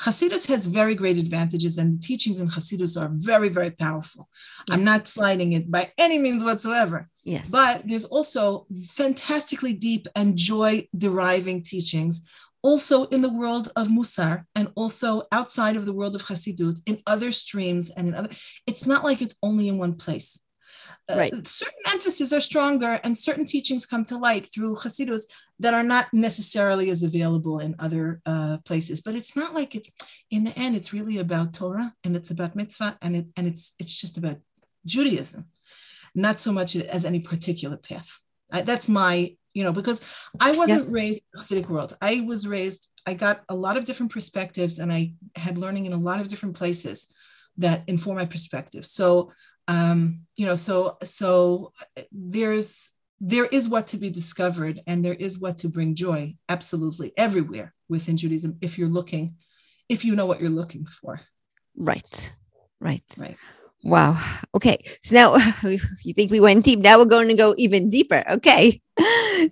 [0.00, 4.28] Hasidus has very great advantages, and the teachings in Hasidus are very, very powerful.
[4.70, 7.08] I'm not sliding it by any means whatsoever.
[7.24, 7.48] Yes.
[7.48, 12.26] But there's also fantastically deep and joy deriving teachings
[12.64, 17.02] also in the world of Musar and also outside of the world of Hasidut in
[17.06, 18.30] other streams and in other,
[18.66, 20.40] it's not like it's only in one place.
[21.10, 21.34] Uh, right.
[21.34, 25.22] Uh, certain emphases are stronger and certain teachings come to light through Hasidus
[25.58, 29.00] that are not necessarily as available in other uh, places.
[29.00, 29.90] But it's not like it's
[30.30, 33.74] in the end, it's really about Torah and it's about mitzvah and it and it's
[33.78, 34.38] it's just about
[34.86, 35.46] Judaism,
[36.14, 38.08] not so much as any particular path.
[38.50, 40.00] I, that's my you know, because
[40.40, 40.90] I wasn't yeah.
[40.90, 41.96] raised in the Hasidic world.
[42.02, 45.92] I was raised, I got a lot of different perspectives and I had learning in
[45.92, 47.12] a lot of different places
[47.58, 48.84] that inform my perspective.
[48.84, 49.30] So,
[49.68, 51.72] um, you know, so, so
[52.12, 57.12] there's, there is what to be discovered and there is what to bring joy absolutely
[57.16, 59.36] everywhere within Judaism if you're looking,
[59.88, 61.20] if you know what you're looking for.
[61.76, 62.34] Right.
[62.80, 63.04] Right.
[63.18, 63.36] Right.
[63.82, 64.22] Wow.
[64.54, 64.84] Okay.
[65.02, 65.52] So now
[66.02, 66.80] you think we went deep.
[66.80, 68.24] Now we're going to go even deeper.
[68.28, 68.80] Okay.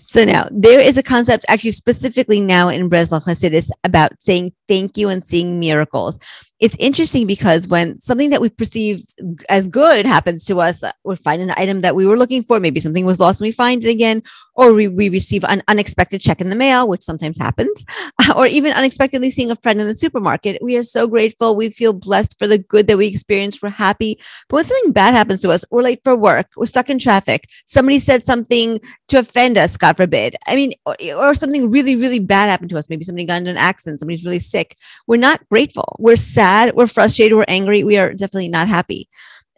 [0.00, 4.96] So now there is a concept actually specifically now in Breslov Hasidus about saying thank
[4.96, 6.18] you and seeing miracles
[6.62, 9.04] it's interesting because when something that we perceive
[9.48, 12.60] as good happens to us, uh, we find an item that we were looking for,
[12.60, 14.22] maybe something was lost and we find it again,
[14.54, 17.84] or we, we receive an unexpected check in the mail, which sometimes happens,
[18.36, 20.62] or even unexpectedly seeing a friend in the supermarket.
[20.62, 21.56] We are so grateful.
[21.56, 23.60] We feel blessed for the good that we experienced.
[23.60, 24.20] We're happy.
[24.48, 27.48] But when something bad happens to us, we're late for work, we're stuck in traffic,
[27.66, 28.78] somebody said something
[29.08, 30.36] to offend us, God forbid.
[30.46, 32.88] I mean, or, or something really, really bad happened to us.
[32.88, 34.76] Maybe somebody got in an accident, somebody's really sick.
[35.08, 35.96] We're not grateful.
[35.98, 39.08] We're sad we're frustrated, we're angry, we are definitely not happy.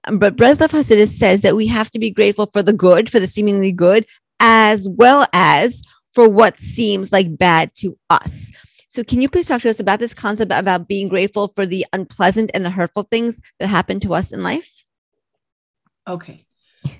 [0.08, 3.20] Um, but Breslov Hasidus says that we have to be grateful for the good, for
[3.20, 4.06] the seemingly good,
[4.40, 5.82] as well as
[6.14, 8.46] for what seems like bad to us.
[8.88, 11.84] So, can you please talk to us about this concept about being grateful for the
[11.92, 14.70] unpleasant and the hurtful things that happen to us in life?
[16.08, 16.46] Okay.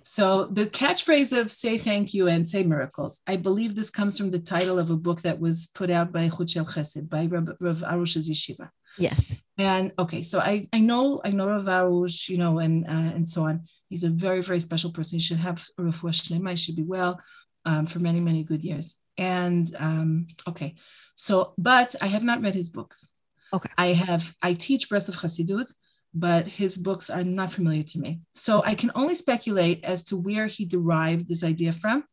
[0.03, 4.31] So, the catchphrase of say thank you and say miracles, I believe this comes from
[4.31, 7.49] the title of a book that was put out by Chut Shel Chesed, by Rav,
[7.61, 8.71] Rav Arush's Yeshiva.
[8.99, 9.33] Yes.
[9.59, 13.29] And okay, so I I know I know Rav Arush, you know, and uh, and
[13.29, 13.65] so on.
[13.89, 15.19] He's a very very special person.
[15.19, 16.51] He should have refuah shlema.
[16.51, 17.21] He should be well
[17.65, 18.97] um, for many many good years.
[19.17, 20.75] And um, okay,
[21.15, 23.11] so but I have not read his books.
[23.53, 23.71] Okay.
[23.79, 25.73] I have I teach Breslov Chassidut,
[26.15, 28.21] but his books are not familiar to me.
[28.35, 32.05] So I can only speculate as to where he derived this idea from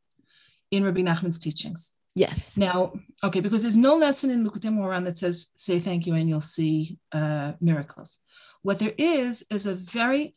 [0.72, 1.94] in Rabbi Nachman's teachings.
[2.16, 2.58] Yes.
[2.58, 6.28] Now, okay, because there's no lesson in Likutei Moharan that says say thank you and
[6.28, 8.18] you'll see uh, miracles.
[8.64, 10.36] What there is is a very,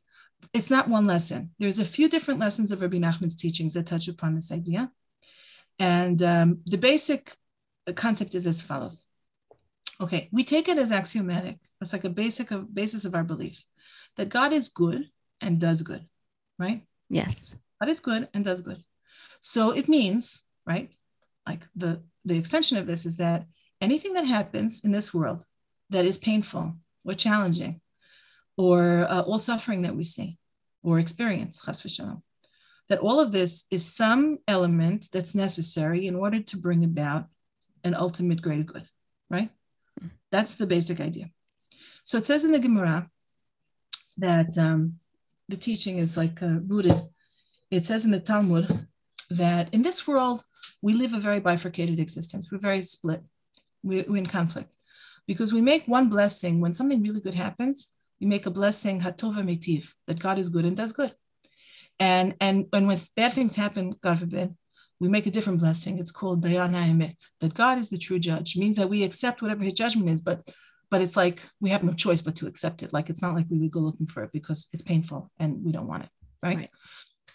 [0.53, 1.51] it's not one lesson.
[1.59, 4.91] There's a few different lessons of Rabbi Nachman's teachings that touch upon this idea.
[5.79, 7.35] And um, the basic
[7.97, 9.07] concept is as follows.
[10.05, 11.57] Okay, we take it as axiomatic.
[11.81, 13.65] It's like a basic of, basis of our belief
[14.19, 15.09] that God is good
[15.41, 16.05] and does good,
[16.59, 16.83] right?
[17.09, 17.55] Yes.
[17.81, 18.85] God is good and does good.
[19.41, 20.91] So it means, right,
[21.47, 23.47] like the the extension of this is that
[23.81, 25.43] anything that happens in this world
[25.89, 26.75] that is painful
[27.07, 27.81] or challenging
[28.59, 30.39] or uh, all suffering that we see
[30.83, 31.63] or experience
[32.91, 37.25] that all of this is some element that's necessary in order to bring about
[37.85, 38.87] an ultimate greater good
[39.31, 39.51] right
[40.31, 41.31] that's the basic idea
[42.05, 43.09] so it says in the gemara
[44.17, 44.95] that um,
[45.49, 47.01] the teaching is like uh, rooted
[47.71, 48.87] it says in the talmud
[49.31, 50.45] that in this world
[50.85, 52.53] we live a very bifurcated existence.
[52.53, 53.23] We're very split.
[53.83, 54.77] We're, we're in conflict
[55.27, 57.89] because we make one blessing when something really good happens.
[58.21, 61.15] We make a blessing hatova mitiv that God is good and does good.
[61.99, 64.55] And and and when bad things happen, God forbid,
[65.05, 65.99] we make a different blessing.
[65.99, 68.57] It's called dayana emet that God is the true judge.
[68.57, 70.41] It means that we accept whatever His judgment is, but
[70.91, 72.93] but it's like we have no choice but to accept it.
[72.93, 75.73] Like it's not like we would go looking for it because it's painful and we
[75.73, 76.09] don't want it,
[76.43, 76.57] right?
[76.57, 76.71] right.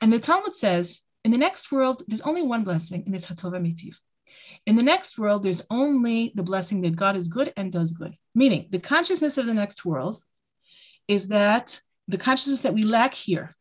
[0.01, 3.59] And the Talmud says in the next world, there's only one blessing, and it's Hatova
[3.61, 3.97] Mitiv.
[4.65, 8.13] In the next world, there's only the blessing that God is good and does good.
[8.33, 10.21] Meaning, the consciousness of the next world
[11.07, 13.55] is that the consciousness that we lack here.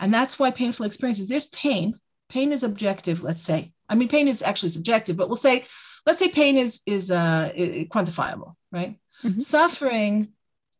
[0.00, 1.98] And that's why painful experiences, there's pain.
[2.32, 3.72] Pain is objective, let's say.
[3.88, 5.66] I mean, pain is actually subjective, but we'll say,
[6.06, 8.98] let's say pain is, is uh, quantifiable, right?
[9.22, 9.40] Mm-hmm.
[9.40, 10.32] Suffering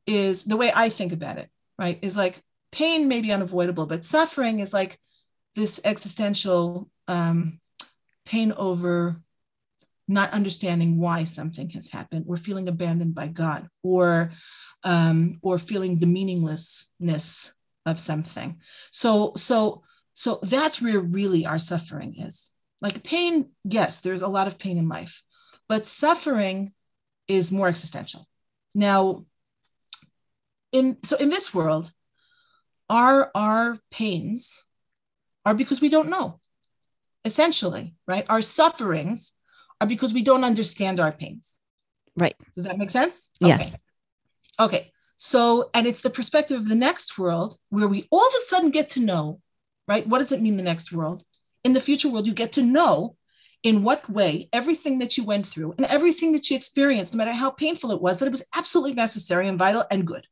[0.06, 1.98] is the way I think about it, right?
[2.00, 4.98] Is like pain may be unavoidable, but suffering is like
[5.54, 7.60] this existential um,
[8.24, 9.16] pain over
[10.08, 14.30] not understanding why something has happened or feeling abandoned by God or
[14.84, 17.52] um, or feeling the meaninglessness
[17.86, 18.60] of something.
[18.90, 19.82] So so
[20.12, 22.50] so that's where really our suffering is.
[22.80, 25.22] Like pain, yes, there's a lot of pain in life,
[25.68, 26.72] but suffering
[27.28, 28.28] is more existential.
[28.74, 29.24] Now,
[30.72, 31.92] in so in this world,
[32.88, 34.66] our our pains
[35.44, 36.40] are because we don't know.
[37.24, 38.26] Essentially, right?
[38.28, 39.32] Our sufferings
[39.80, 41.60] are because we don't understand our pains.
[42.16, 42.36] Right.
[42.54, 43.30] Does that make sense?
[43.40, 43.74] Yes.
[44.58, 44.78] Okay.
[44.78, 44.92] okay.
[45.16, 48.70] So, and it's the perspective of the next world where we all of a sudden
[48.70, 49.40] get to know,
[49.88, 50.06] right?
[50.06, 51.24] What does it mean, the next world?
[51.64, 53.16] In the future world, you get to know
[53.62, 57.32] in what way everything that you went through and everything that you experienced, no matter
[57.32, 60.26] how painful it was, that it was absolutely necessary and vital and good.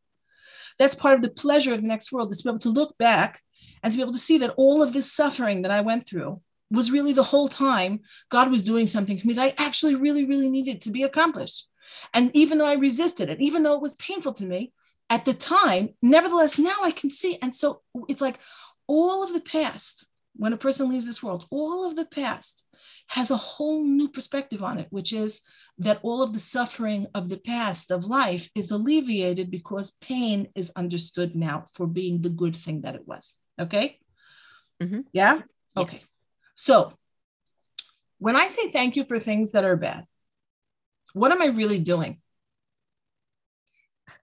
[0.78, 2.98] That's part of the pleasure of the next world is to be able to look
[2.98, 3.40] back
[3.82, 6.40] and to be able to see that all of this suffering that I went through
[6.70, 10.24] was really the whole time God was doing something for me that I actually really,
[10.24, 11.68] really needed to be accomplished.
[12.14, 14.72] And even though I resisted it, even though it was painful to me
[15.08, 17.38] at the time, nevertheless, now I can see.
[17.42, 18.38] And so it's like
[18.90, 22.64] all of the past, when a person leaves this world, all of the past
[23.06, 25.42] has a whole new perspective on it, which is
[25.78, 30.72] that all of the suffering of the past of life is alleviated because pain is
[30.74, 33.36] understood now for being the good thing that it was.
[33.60, 33.96] Okay.
[34.82, 35.02] Mm-hmm.
[35.12, 35.42] Yeah.
[35.76, 35.98] Okay.
[35.98, 36.08] Yes.
[36.56, 36.92] So
[38.18, 40.04] when I say thank you for things that are bad,
[41.12, 42.20] what am I really doing?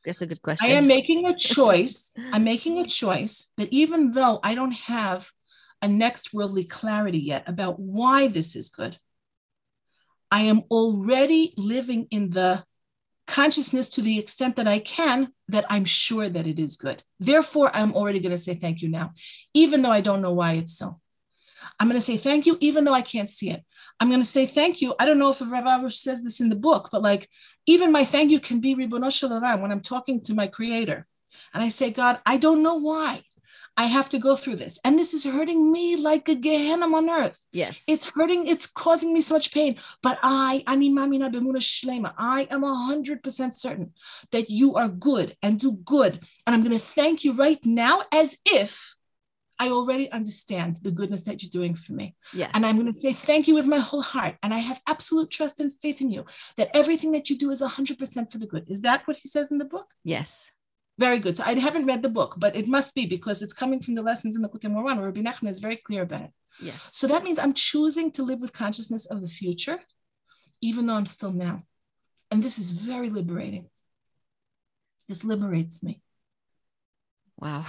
[0.06, 0.70] That's a good question.
[0.70, 2.16] I am making a choice.
[2.32, 5.32] I'm making a choice that even though I don't have
[5.82, 8.98] a next worldly clarity yet about why this is good,
[10.32, 12.64] I am already living in the
[13.28, 17.04] consciousness to the extent that I can that I'm sure that it is good.
[17.20, 19.14] Therefore, I'm already going to say thank you now,
[19.54, 21.00] even though I don't know why it's so.
[21.80, 23.64] I'm going to say thank you, even though I can't see it.
[24.00, 24.96] I'm going to say thank you.
[25.00, 27.30] I don't know if Rav Arush says this in the book, but like
[27.66, 29.30] even my thank you can be Ribono Shel
[29.62, 31.06] when I'm talking to my creator.
[31.54, 33.24] And I say, God, I don't know why
[33.78, 34.80] I have to go through this.
[34.84, 37.40] And this is hurting me like a Gehenna on earth.
[37.52, 37.84] Yes.
[37.88, 39.78] It's hurting, it's causing me so much pain.
[40.02, 43.94] But I, Ani Mamina Bemuna Shlema, I am 100% certain
[44.32, 46.26] that you are good and do good.
[46.46, 48.96] And I'm going to thank you right now as if
[49.60, 52.16] I already understand the goodness that you're doing for me.
[52.34, 52.52] Yes.
[52.54, 54.36] And I'm going to say thank you with my whole heart.
[54.44, 56.26] And I have absolute trust and faith in you
[56.58, 58.66] that everything that you do is 100% for the good.
[58.68, 59.88] Is that what he says in the book?
[60.04, 60.52] Yes.
[61.00, 61.38] Very good.
[61.38, 64.02] So I haven't read the book, but it must be because it's coming from the
[64.02, 66.32] lessons in the Likutei Moharan, where Rabbi Nachman is very clear about it.
[66.60, 66.90] Yes.
[66.92, 69.80] So that means I'm choosing to live with consciousness of the future,
[70.62, 71.64] even though I'm still now.
[72.32, 73.70] And this is very liberating.
[75.08, 76.02] This liberates me.
[77.38, 77.66] Wow.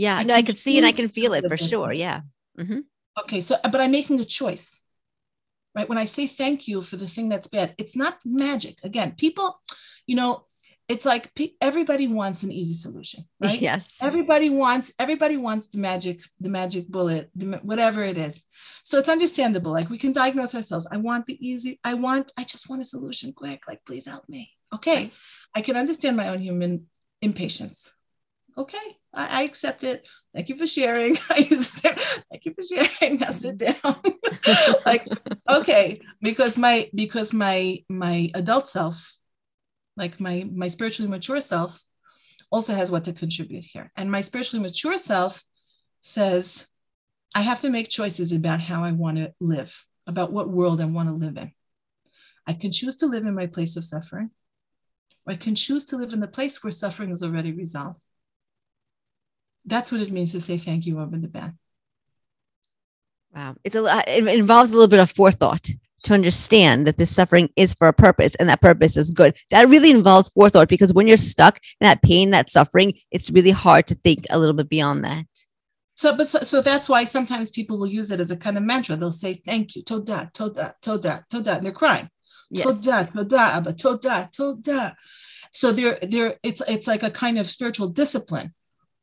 [0.00, 1.92] Yeah, I no, I can see and I can feel it for sure.
[1.92, 2.22] Yeah.
[2.58, 2.80] Mm-hmm.
[3.20, 4.82] Okay, so but I'm making a choice,
[5.74, 5.86] right?
[5.86, 8.78] When I say thank you for the thing that's bad, it's not magic.
[8.82, 9.60] Again, people,
[10.06, 10.46] you know,
[10.88, 11.30] it's like
[11.60, 13.60] everybody wants an easy solution, right?
[13.60, 13.98] Yes.
[14.00, 18.46] Everybody wants everybody wants the magic, the magic bullet, the, whatever it is.
[18.84, 19.72] So it's understandable.
[19.72, 20.88] Like we can diagnose ourselves.
[20.90, 21.78] I want the easy.
[21.84, 22.32] I want.
[22.38, 23.68] I just want a solution quick.
[23.68, 24.50] Like please help me.
[24.74, 25.12] Okay,
[25.54, 26.86] I can understand my own human
[27.20, 27.92] impatience
[28.56, 28.78] okay,
[29.12, 30.06] I, I, accept it.
[30.34, 31.18] Thank you for sharing.
[31.30, 31.94] I used to say,
[32.30, 33.18] thank you for sharing.
[33.18, 33.96] Now sit down.
[34.86, 35.06] like,
[35.48, 39.14] okay, because my because my my adult self,
[39.96, 41.80] like my my spiritually mature self,
[42.50, 43.90] also has what to contribute here.
[43.96, 45.44] And my spiritually mature self
[46.00, 46.66] says,
[47.34, 50.86] I have to make choices about how I want to live, about what world I
[50.86, 51.52] want to live in.
[52.46, 54.30] I can choose to live in my place of suffering,
[55.26, 58.04] or I can choose to live in the place where suffering is already resolved.
[59.64, 61.54] That's what it means to say thank you over the bed.
[63.34, 63.56] Wow.
[63.62, 65.70] It's a it involves a little bit of forethought
[66.02, 69.36] to understand that this suffering is for a purpose and that purpose is good.
[69.50, 73.50] That really involves forethought because when you're stuck in that pain, that suffering, it's really
[73.50, 75.26] hard to think a little bit beyond that.
[75.94, 78.62] So, but so, so that's why sometimes people will use it as a kind of
[78.62, 78.96] mantra.
[78.96, 82.08] They'll say, "Thank you, toda, toda, toda, toda," and they're crying.
[82.50, 82.64] Yes.
[82.64, 84.96] Toda, toda, abba, toda, toda.
[85.52, 88.54] So they're they're it's it's like a kind of spiritual discipline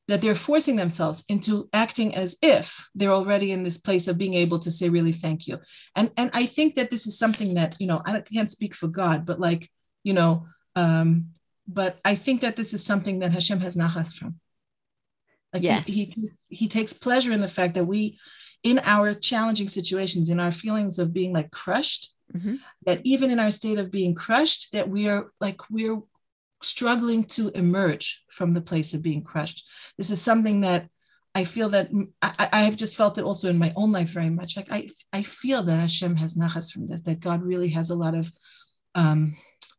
[0.08, 4.34] that they're forcing themselves into acting as if they're already in this place of being
[4.34, 5.60] able to say really thank you
[5.96, 8.88] and and i think that this is something that you know i can't speak for
[8.88, 9.70] god but like
[10.04, 10.46] you know
[10.76, 11.30] um
[11.68, 14.36] but i think that this is something that hashem has nachas from
[15.54, 15.86] like yes.
[15.86, 18.18] he, he he takes pleasure in the fact that we
[18.64, 22.56] in our challenging situations in our feelings of being like crushed mm-hmm.
[22.86, 26.02] that even in our state of being crushed that we are like we're
[26.62, 29.66] struggling to emerge from the place of being crushed.
[29.98, 30.90] This is something that
[31.36, 31.90] I feel that
[32.22, 34.58] I, I, have just felt it also in my own life very much.
[34.58, 37.96] Like I, I feel that Hashem has nachas from this, that God really has a
[37.96, 38.32] lot of
[38.96, 39.38] um,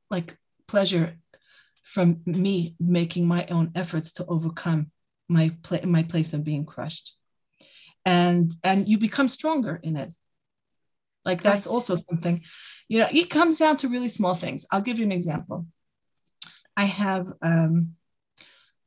[0.09, 0.37] like
[0.68, 1.18] pleasure
[1.83, 4.93] from me making my own efforts to overcome
[5.29, 7.16] my pla- my place of being crushed.
[8.05, 10.12] And and you become stronger in it.
[11.24, 12.43] Like that's also something,
[12.89, 14.64] you know, it comes down to really small things.
[14.70, 15.66] I'll give you an example.
[16.79, 17.97] I have, um,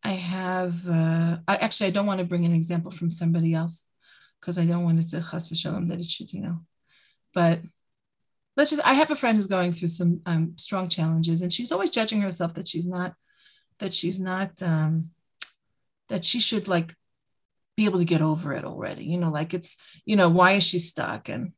[0.02, 3.86] I have, uh, I, actually, I don't want to bring an example from somebody else
[4.39, 6.60] because I don't want it to chas v'shalom that it should, you know,
[7.34, 7.60] but
[8.56, 11.74] let's just, I have a friend who's going through some um, strong challenges and she's
[11.74, 13.14] always judging herself that she's not,
[13.80, 15.12] that she's not, um,
[16.08, 16.96] that she should like
[17.76, 20.64] be able to get over it already you know like it's you know why is
[20.64, 21.30] she stuck?
[21.30, 21.54] And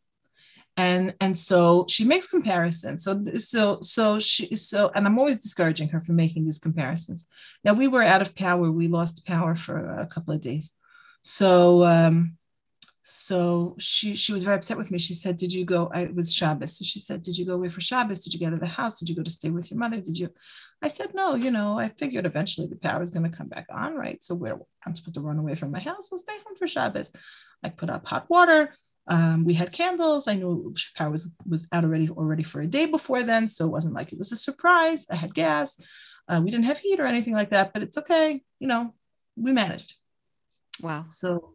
[0.75, 5.87] and and so she makes comparisons so so so she so and i'm always discouraging
[5.87, 7.25] her from making these comparisons
[7.63, 10.71] now we were out of power we lost power for a couple of days
[11.21, 12.37] so um
[13.03, 14.97] so she she was very upset with me.
[14.97, 17.55] She said, "Did you go?" I, it was Shabbos, so she said, "Did you go
[17.55, 18.23] away for Shabbos?
[18.23, 18.97] Did you get out of the house?
[18.97, 19.99] Did you go to stay with your mother?
[19.99, 20.29] Did you?"
[20.81, 21.35] I said, "No.
[21.35, 24.23] You know, I figured eventually the power is going to come back on, right?
[24.23, 27.11] So where I'm supposed to run away from my house, I'll stay home for Shabbos.
[27.61, 28.73] I put up hot water.
[29.07, 30.27] Um, we had candles.
[30.27, 33.71] I knew power was was out already already for a day before then, so it
[33.71, 35.05] wasn't like it was a surprise.
[35.09, 35.79] I had gas.
[36.27, 38.41] Uh, we didn't have heat or anything like that, but it's okay.
[38.59, 38.93] You know,
[39.35, 39.95] we managed.
[40.81, 41.05] Wow.
[41.07, 41.53] So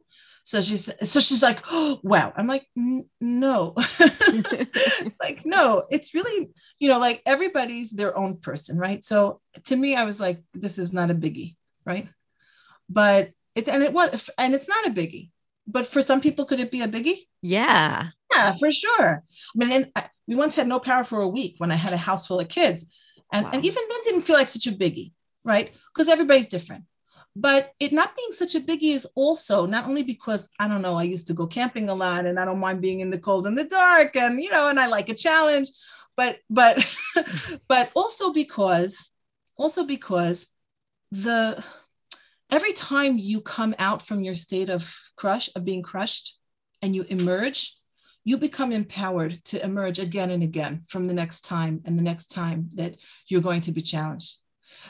[0.49, 2.33] so she's so she's like, oh, wow.
[2.35, 3.75] I'm like, no.
[3.77, 9.05] it's like, no, it's really, you know, like everybody's their own person, right?
[9.05, 12.09] So to me, I was like, this is not a biggie, right?
[12.89, 15.29] But it and it was and it's not a biggie.
[15.71, 17.29] But for some people, could it be a biggie?
[17.43, 18.09] Yeah.
[18.35, 19.23] Yeah, for sure.
[19.23, 21.93] I mean, and I, we once had no power for a week when I had
[21.93, 22.87] a house full of kids.
[23.31, 23.51] And, wow.
[23.53, 25.13] and even then didn't feel like such a biggie,
[25.45, 25.71] right?
[25.93, 26.85] Because everybody's different.
[27.37, 30.97] But it not being such a biggie is also not only because I don't know,
[30.97, 33.47] I used to go camping a lot and I don't mind being in the cold
[33.47, 35.69] and the dark and you know, and I like a challenge,
[36.17, 36.85] but but
[37.69, 39.11] but also because
[39.57, 40.49] also because
[41.13, 41.63] the
[42.51, 46.39] every time you come out from your state of crush of being crushed
[46.83, 47.75] and you emerge
[48.25, 52.27] you become empowered to emerge again and again from the next time and the next
[52.27, 52.97] time that
[53.27, 54.37] you're going to be challenged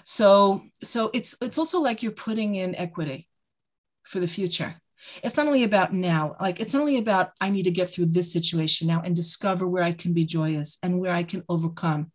[0.04, 3.28] so so it's it's also like you're putting in equity
[4.04, 4.74] for the future.
[5.22, 8.06] It's not only about now, like it's not only about I need to get through
[8.06, 12.10] this situation now and discover where I can be joyous and where I can overcome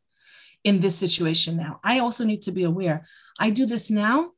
[0.64, 1.80] in this situation now.
[1.84, 3.06] I also need to be aware.
[3.40, 4.32] I do this now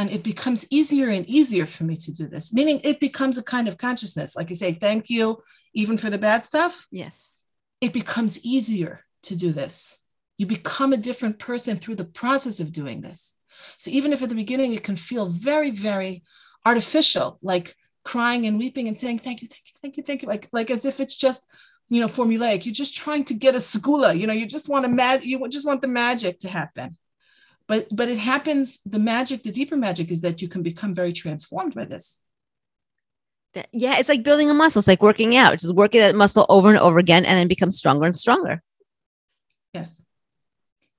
[0.00, 3.42] and it becomes easier and easier for me to do this meaning it becomes a
[3.42, 5.38] kind of consciousness like you say thank you
[5.74, 7.34] even for the bad stuff yes
[7.80, 10.00] it becomes easier to do this
[10.40, 13.34] you become a different person through the process of doing this.
[13.76, 16.24] So even if at the beginning it can feel very, very
[16.64, 17.76] artificial, like
[18.06, 20.70] crying and weeping and saying, thank you, thank you, thank you, thank you, like, like
[20.70, 21.46] as if it's just,
[21.90, 22.64] you know, formulaic.
[22.64, 25.46] You're just trying to get a segula, you know, you just want to mag- you
[25.50, 26.96] just want the magic to happen.
[27.70, 31.12] But but it happens, the magic, the deeper magic is that you can become very
[31.12, 32.20] transformed by this.
[33.70, 34.80] Yeah, it's like building a muscle.
[34.80, 35.56] It's like working out.
[35.60, 38.60] Just working that muscle over and over again and then become stronger and stronger.
[39.72, 40.04] Yes.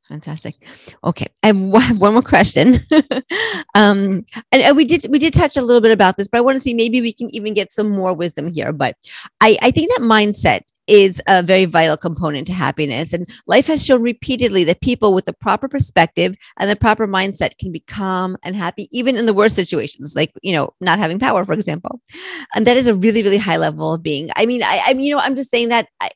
[0.08, 0.56] Fantastic.
[1.04, 1.58] Okay, I have
[2.00, 2.80] one, more question.
[3.76, 6.42] um, and, and, we did we did touch a little bit about this, but I
[6.42, 8.72] want to see maybe we can even get some more wisdom here.
[8.72, 8.96] But
[9.42, 13.86] I, I think that mindset is a very vital component to happiness, and life has
[13.86, 18.38] shown repeatedly that people with the proper perspective and the proper mindset can be calm
[18.44, 22.02] and happy, even in the worst situations, like you know not having power, for example.
[22.56, 24.30] And that is a really really high level of being.
[24.36, 25.88] I mean, I, I mean, you know, I'm just saying that.
[26.00, 26.10] I,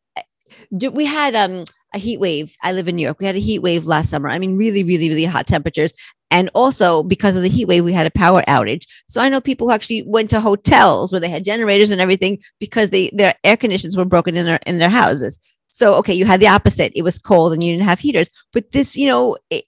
[0.76, 2.56] do, we had um a heat wave.
[2.62, 3.20] I live in New York.
[3.20, 4.30] We had a heat wave last summer.
[4.30, 5.94] I mean, really, really, really hot temperatures.
[6.32, 8.88] And also because of the heat wave, we had a power outage.
[9.08, 12.40] So I know people who actually went to hotels where they had generators and everything
[12.60, 15.40] because they their air conditions were broken in their in their houses.
[15.70, 16.94] So okay, you had the opposite.
[16.96, 18.30] It was cold and you didn't have heaters.
[18.54, 19.66] But this, you know, it,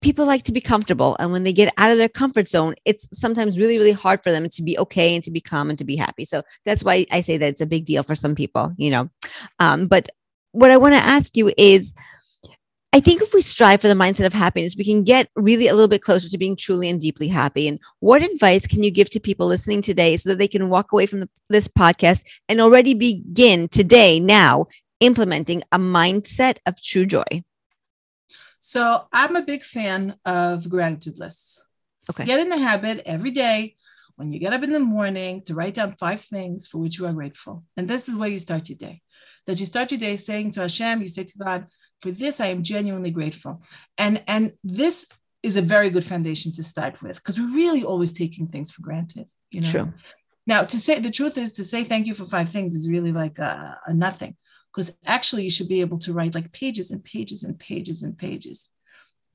[0.00, 3.06] people like to be comfortable and when they get out of their comfort zone it's
[3.16, 5.84] sometimes really really hard for them to be okay and to be calm and to
[5.84, 8.74] be happy so that's why i say that it's a big deal for some people
[8.76, 9.08] you know
[9.60, 10.08] um, but
[10.52, 11.92] what I want to ask you is
[12.94, 15.72] I think if we strive for the mindset of happiness, we can get really a
[15.72, 17.66] little bit closer to being truly and deeply happy.
[17.66, 20.92] And what advice can you give to people listening today so that they can walk
[20.92, 24.66] away from the, this podcast and already begin today, now,
[25.00, 27.42] implementing a mindset of true joy?
[28.58, 31.66] So I'm a big fan of gratitude lists.
[32.10, 32.26] Okay.
[32.26, 33.74] Get in the habit every day
[34.16, 37.06] when you get up in the morning to write down five things for which you
[37.06, 37.64] are grateful.
[37.78, 39.00] And this is where you start your day
[39.46, 41.66] that you start your day saying to Hashem, you say to God,
[42.02, 43.62] for this I am genuinely grateful.
[43.96, 45.06] And, and this
[45.42, 48.82] is a very good foundation to start with because we're really always taking things for
[48.82, 49.26] granted.
[49.50, 49.70] You know.
[49.70, 49.92] True.
[50.46, 53.12] Now, to say the truth is to say thank you for five things is really
[53.12, 54.36] like a, a nothing
[54.72, 58.16] because actually you should be able to write like pages and pages and pages and
[58.16, 58.70] pages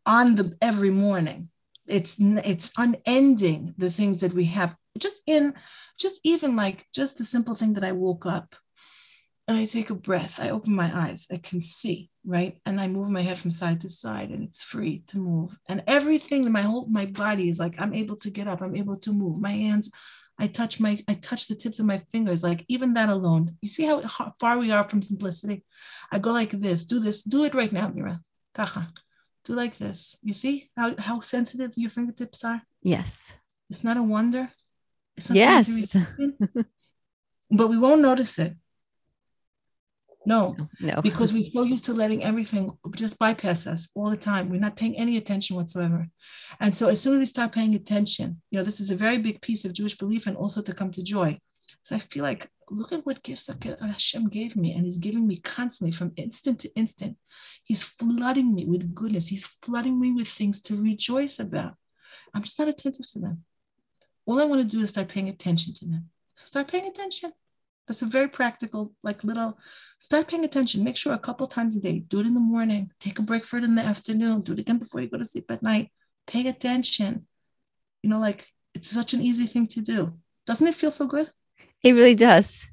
[0.06, 1.50] on the every morning.
[1.86, 5.54] It's it's unending the things that we have just in
[5.98, 8.56] just even like just the simple thing that I woke up
[9.48, 10.40] and I take a breath.
[10.42, 11.26] I open my eyes.
[11.32, 12.60] I can see, right?
[12.66, 15.58] And I move my head from side to side and it's free to move.
[15.70, 18.76] And everything, in my whole my body is like I'm able to get up, I'm
[18.76, 19.40] able to move.
[19.40, 19.90] My hands,
[20.38, 22.44] I touch my I touch the tips of my fingers.
[22.44, 23.56] Like even that alone.
[23.62, 24.02] You see how
[24.40, 25.64] far we are from simplicity?
[26.12, 28.20] I go like this, do this, do it right now, Mira.
[28.54, 28.90] Kacha.
[29.46, 30.18] Do like this.
[30.22, 32.62] You see how, how sensitive your fingertips are?
[32.82, 33.32] Yes.
[33.70, 34.50] It's not a wonder.
[35.16, 35.96] It's not yes.
[37.50, 38.54] but we won't notice it
[40.28, 44.50] no, no, because we're so used to letting everything just bypass us all the time.
[44.50, 46.06] We're not paying any attention whatsoever.
[46.60, 49.20] And so as soon as we start paying attention, you know, this is a very
[49.20, 51.40] big piece of Jewish belief and also to come to joy.
[51.82, 53.50] So I feel like, look at what gifts
[53.82, 57.16] Hashem gave me, and He's giving me constantly from instant to instant.
[57.64, 59.30] He's flooding me with goodness.
[59.30, 61.76] He's flooding me with things to rejoice about.
[62.34, 63.46] I'm just not attentive to them.
[64.26, 66.10] All I want to do is start paying attention to them.
[66.34, 67.32] So start paying attention.
[67.88, 69.58] That's a very practical, like little,
[70.00, 70.84] start paying attention.
[70.84, 73.46] Make sure a couple times a day, do it in the morning, take a break
[73.46, 75.92] for it in the afternoon, do it again before you go to sleep at night.
[76.26, 77.28] Pay attention.
[78.04, 80.14] You know, like it's such an easy thing to do.
[80.46, 81.32] Doesn't it feel so good?
[81.82, 82.70] It really does.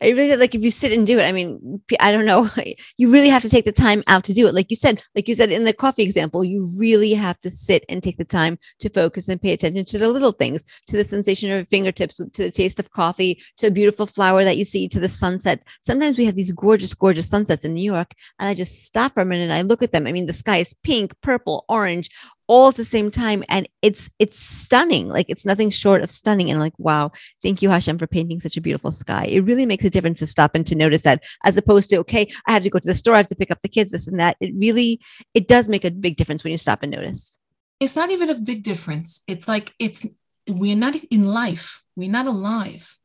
[0.00, 1.24] I really like if you sit and do it.
[1.24, 2.48] I mean, I don't know.
[2.96, 4.54] You really have to take the time out to do it.
[4.54, 7.84] Like you said, like you said in the coffee example, you really have to sit
[7.88, 11.04] and take the time to focus and pay attention to the little things, to the
[11.04, 14.64] sensation of your fingertips, to the taste of coffee, to a beautiful flower that you
[14.64, 15.62] see, to the sunset.
[15.82, 19.20] Sometimes we have these gorgeous, gorgeous sunsets in New York, and I just stop for
[19.20, 20.06] a minute and I look at them.
[20.06, 22.10] I mean, the sky is pink, purple, orange,
[22.48, 23.44] all at the same time.
[23.48, 25.08] And it's it's stunning.
[25.08, 26.50] Like it's nothing short of stunning.
[26.50, 29.24] And I'm like wow thank you hashem for painting such a beautiful sky.
[29.24, 32.26] It really makes a difference to stop and to notice that as opposed to okay
[32.46, 34.08] i have to go to the store i have to pick up the kids this
[34.08, 34.36] and that.
[34.40, 35.00] It really
[35.34, 37.38] it does make a big difference when you stop and notice.
[37.80, 39.22] It's not even a big difference.
[39.28, 40.04] It's like it's
[40.48, 41.82] we're not in life.
[41.94, 42.96] We're not alive.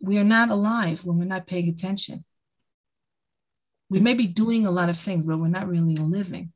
[0.00, 2.24] We are not alive when we're not paying attention.
[3.90, 6.52] We may be doing a lot of things but we're not really living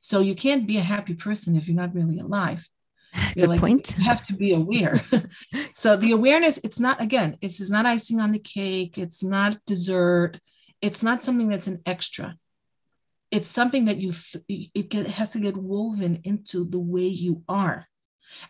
[0.00, 2.66] so you can't be a happy person if you're not really alive.
[3.34, 3.94] You're Good like, point.
[3.98, 5.02] You have to be aware.
[5.72, 8.98] so the awareness, it's not again, this is not icing on the cake.
[8.98, 10.38] It's not dessert.
[10.80, 12.36] It's not something that's an extra.
[13.30, 14.12] It's something that you
[14.48, 17.86] it get, has to get woven into the way you are.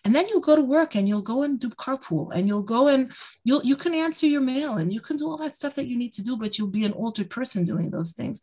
[0.05, 2.89] And then you'll go to work and you'll go and do carpool and you'll go
[2.89, 3.11] and
[3.45, 5.97] you'll you can answer your mail and you can do all that stuff that you
[5.97, 8.41] need to do, but you'll be an altered person doing those things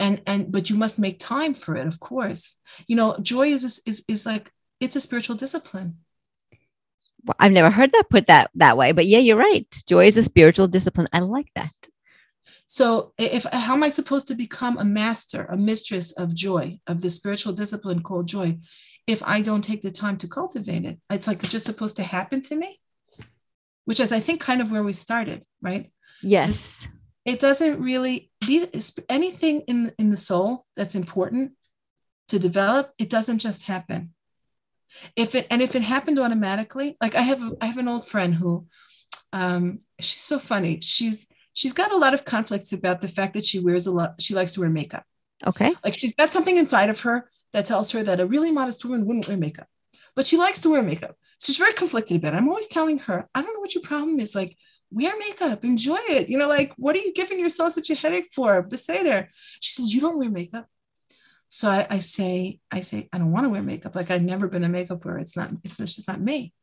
[0.00, 2.58] and and but you must make time for it of course.
[2.88, 5.98] You know joy is is is like it's a spiritual discipline.
[7.24, 9.66] Well, i've never heard that put that that way but yeah you're right.
[9.86, 11.08] Joy is a spiritual discipline.
[11.12, 11.74] I like that.
[12.66, 17.02] So if how am i supposed to become a master a mistress of joy of
[17.02, 18.58] the spiritual discipline called joy
[19.06, 20.98] if i don't take the time to cultivate it?
[21.10, 22.80] It's like it's just supposed to happen to me?
[23.84, 25.92] Which is i think kind of where we started right?
[26.22, 26.88] Yes
[27.24, 28.66] it doesn't really be
[29.08, 31.52] anything in in the soul that's important
[32.28, 34.14] to develop it doesn't just happen.
[35.16, 38.34] If it and if it happened automatically like i have i have an old friend
[38.34, 38.66] who
[39.32, 40.80] um she's so funny.
[40.80, 44.20] She's she's got a lot of conflicts about the fact that she wears a lot
[44.20, 45.04] she likes to wear makeup.
[45.46, 45.72] Okay.
[45.84, 49.06] Like she's got something inside of her that tells her that a really modest woman
[49.06, 49.68] wouldn't wear makeup
[50.16, 51.16] but she likes to wear makeup.
[51.38, 52.36] So she's very conflicted about it.
[52.36, 54.56] I'm always telling her i don't know what your problem is like
[54.90, 56.28] wear makeup, enjoy it.
[56.28, 58.62] You know, like, what are you giving yourself such a headache for?
[58.62, 59.28] Beseder.
[59.60, 60.66] She says, You don't wear makeup.
[61.48, 63.96] So I, I, say, I say, I don't want to wear makeup.
[63.96, 65.18] Like I've never been a makeup wearer.
[65.18, 66.54] It's not, it's, it's just not me.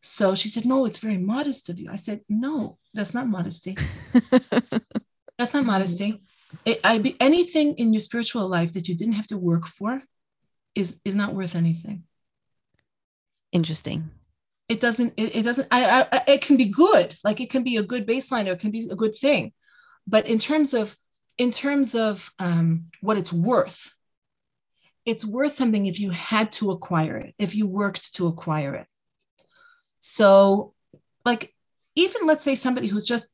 [0.00, 1.88] So she said, No, it's very modest of you.
[1.90, 3.76] I said, No, that's not modesty.
[5.38, 6.22] that's not modesty.
[6.64, 10.02] It, I be anything in your spiritual life that you didn't have to work for
[10.74, 12.04] is is not worth anything.
[13.52, 14.10] Interesting
[14.72, 17.76] it doesn't it, it doesn't I, I, it can be good like it can be
[17.76, 19.52] a good baseline or it can be a good thing.
[20.06, 20.96] But in terms of
[21.36, 23.92] in terms of um, what it's worth
[25.04, 28.86] it's worth something if you had to acquire it if you worked to acquire it.
[30.00, 30.72] So
[31.26, 31.54] like
[31.94, 33.26] even let's say somebody who's just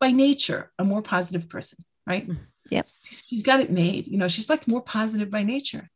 [0.00, 2.26] by nature a more positive person right?
[2.26, 2.38] Mm,
[2.70, 2.86] yep.
[3.04, 5.90] She's, she's got it made you know she's like more positive by nature.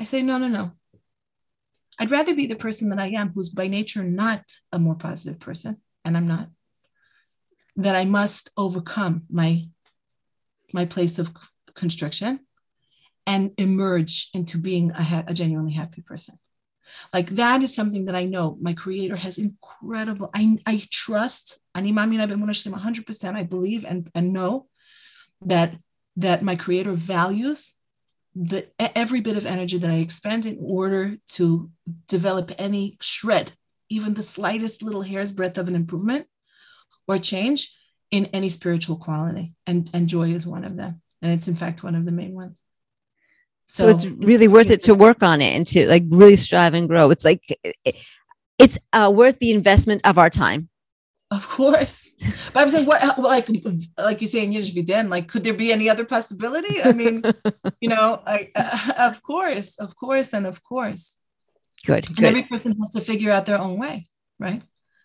[0.00, 0.72] I say no no no
[1.98, 5.40] I'd rather be the person that I am, who's by nature not a more positive
[5.40, 6.48] person, and I'm not.
[7.76, 9.64] That I must overcome my
[10.72, 11.32] my place of
[11.74, 12.40] constriction
[13.26, 16.34] and emerge into being a, ha- a genuinely happy person.
[17.12, 20.30] Like that is something that I know my creator has incredible.
[20.34, 21.60] I, I trust,
[22.72, 23.34] 100%.
[23.34, 24.66] I believe and, and know
[25.42, 25.74] that
[26.16, 27.74] that my creator values
[28.34, 31.70] the every bit of energy that I expend in order to
[32.06, 33.52] develop any shred,
[33.88, 36.26] even the slightest little hair's breadth of an improvement
[37.06, 37.74] or change,
[38.10, 41.82] in any spiritual quality, and and joy is one of them, and it's in fact
[41.82, 42.62] one of the main ones.
[43.66, 46.72] So, so it's really worth it to work on it and to like really strive
[46.72, 47.10] and grow.
[47.10, 47.42] It's like
[48.58, 50.70] it's uh, worth the investment of our time.
[51.30, 52.14] Of course,
[52.54, 53.50] but I'm saying, what, like,
[53.98, 56.82] like you say in Yiddish, then, like, could there be any other possibility?
[56.82, 57.22] I mean,
[57.80, 61.18] you know, I, uh, of course, of course, and of course.
[61.84, 62.08] Good.
[62.08, 62.24] And good.
[62.24, 64.06] every person has to figure out their own way,
[64.38, 64.62] right?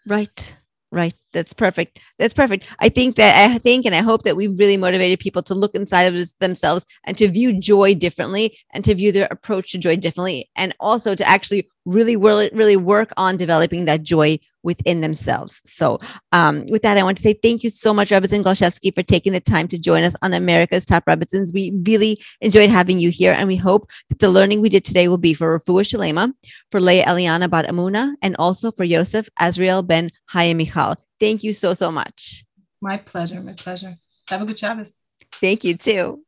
[0.08, 0.56] Right.
[0.94, 1.16] Right.
[1.32, 2.00] That's perfect.
[2.20, 2.66] That's perfect.
[2.78, 5.74] I think that I think and I hope that we've really motivated people to look
[5.74, 9.96] inside of themselves and to view joy differently and to view their approach to joy
[9.96, 15.62] differently and also to actually really really really work on developing that joy within themselves.
[15.66, 16.00] So,
[16.32, 19.34] um, with that, I want to say thank you so much, Rebbetzin Golshevsky, for taking
[19.34, 21.54] the time to join us on America's Top Rebbetzins.
[21.54, 25.08] We really enjoyed having you here, and we hope that the learning we did today
[25.08, 26.34] will be for Refuah Shalema,
[26.72, 30.96] for Leah Eliana Bat Amuna, and also for Yosef Azriel Ben Hayim Michal.
[31.20, 32.46] Thank you so, so much.
[32.82, 33.40] My pleasure.
[33.42, 33.98] My pleasure.
[34.28, 34.96] Have a good Shabbos.
[35.40, 36.24] Thank you too.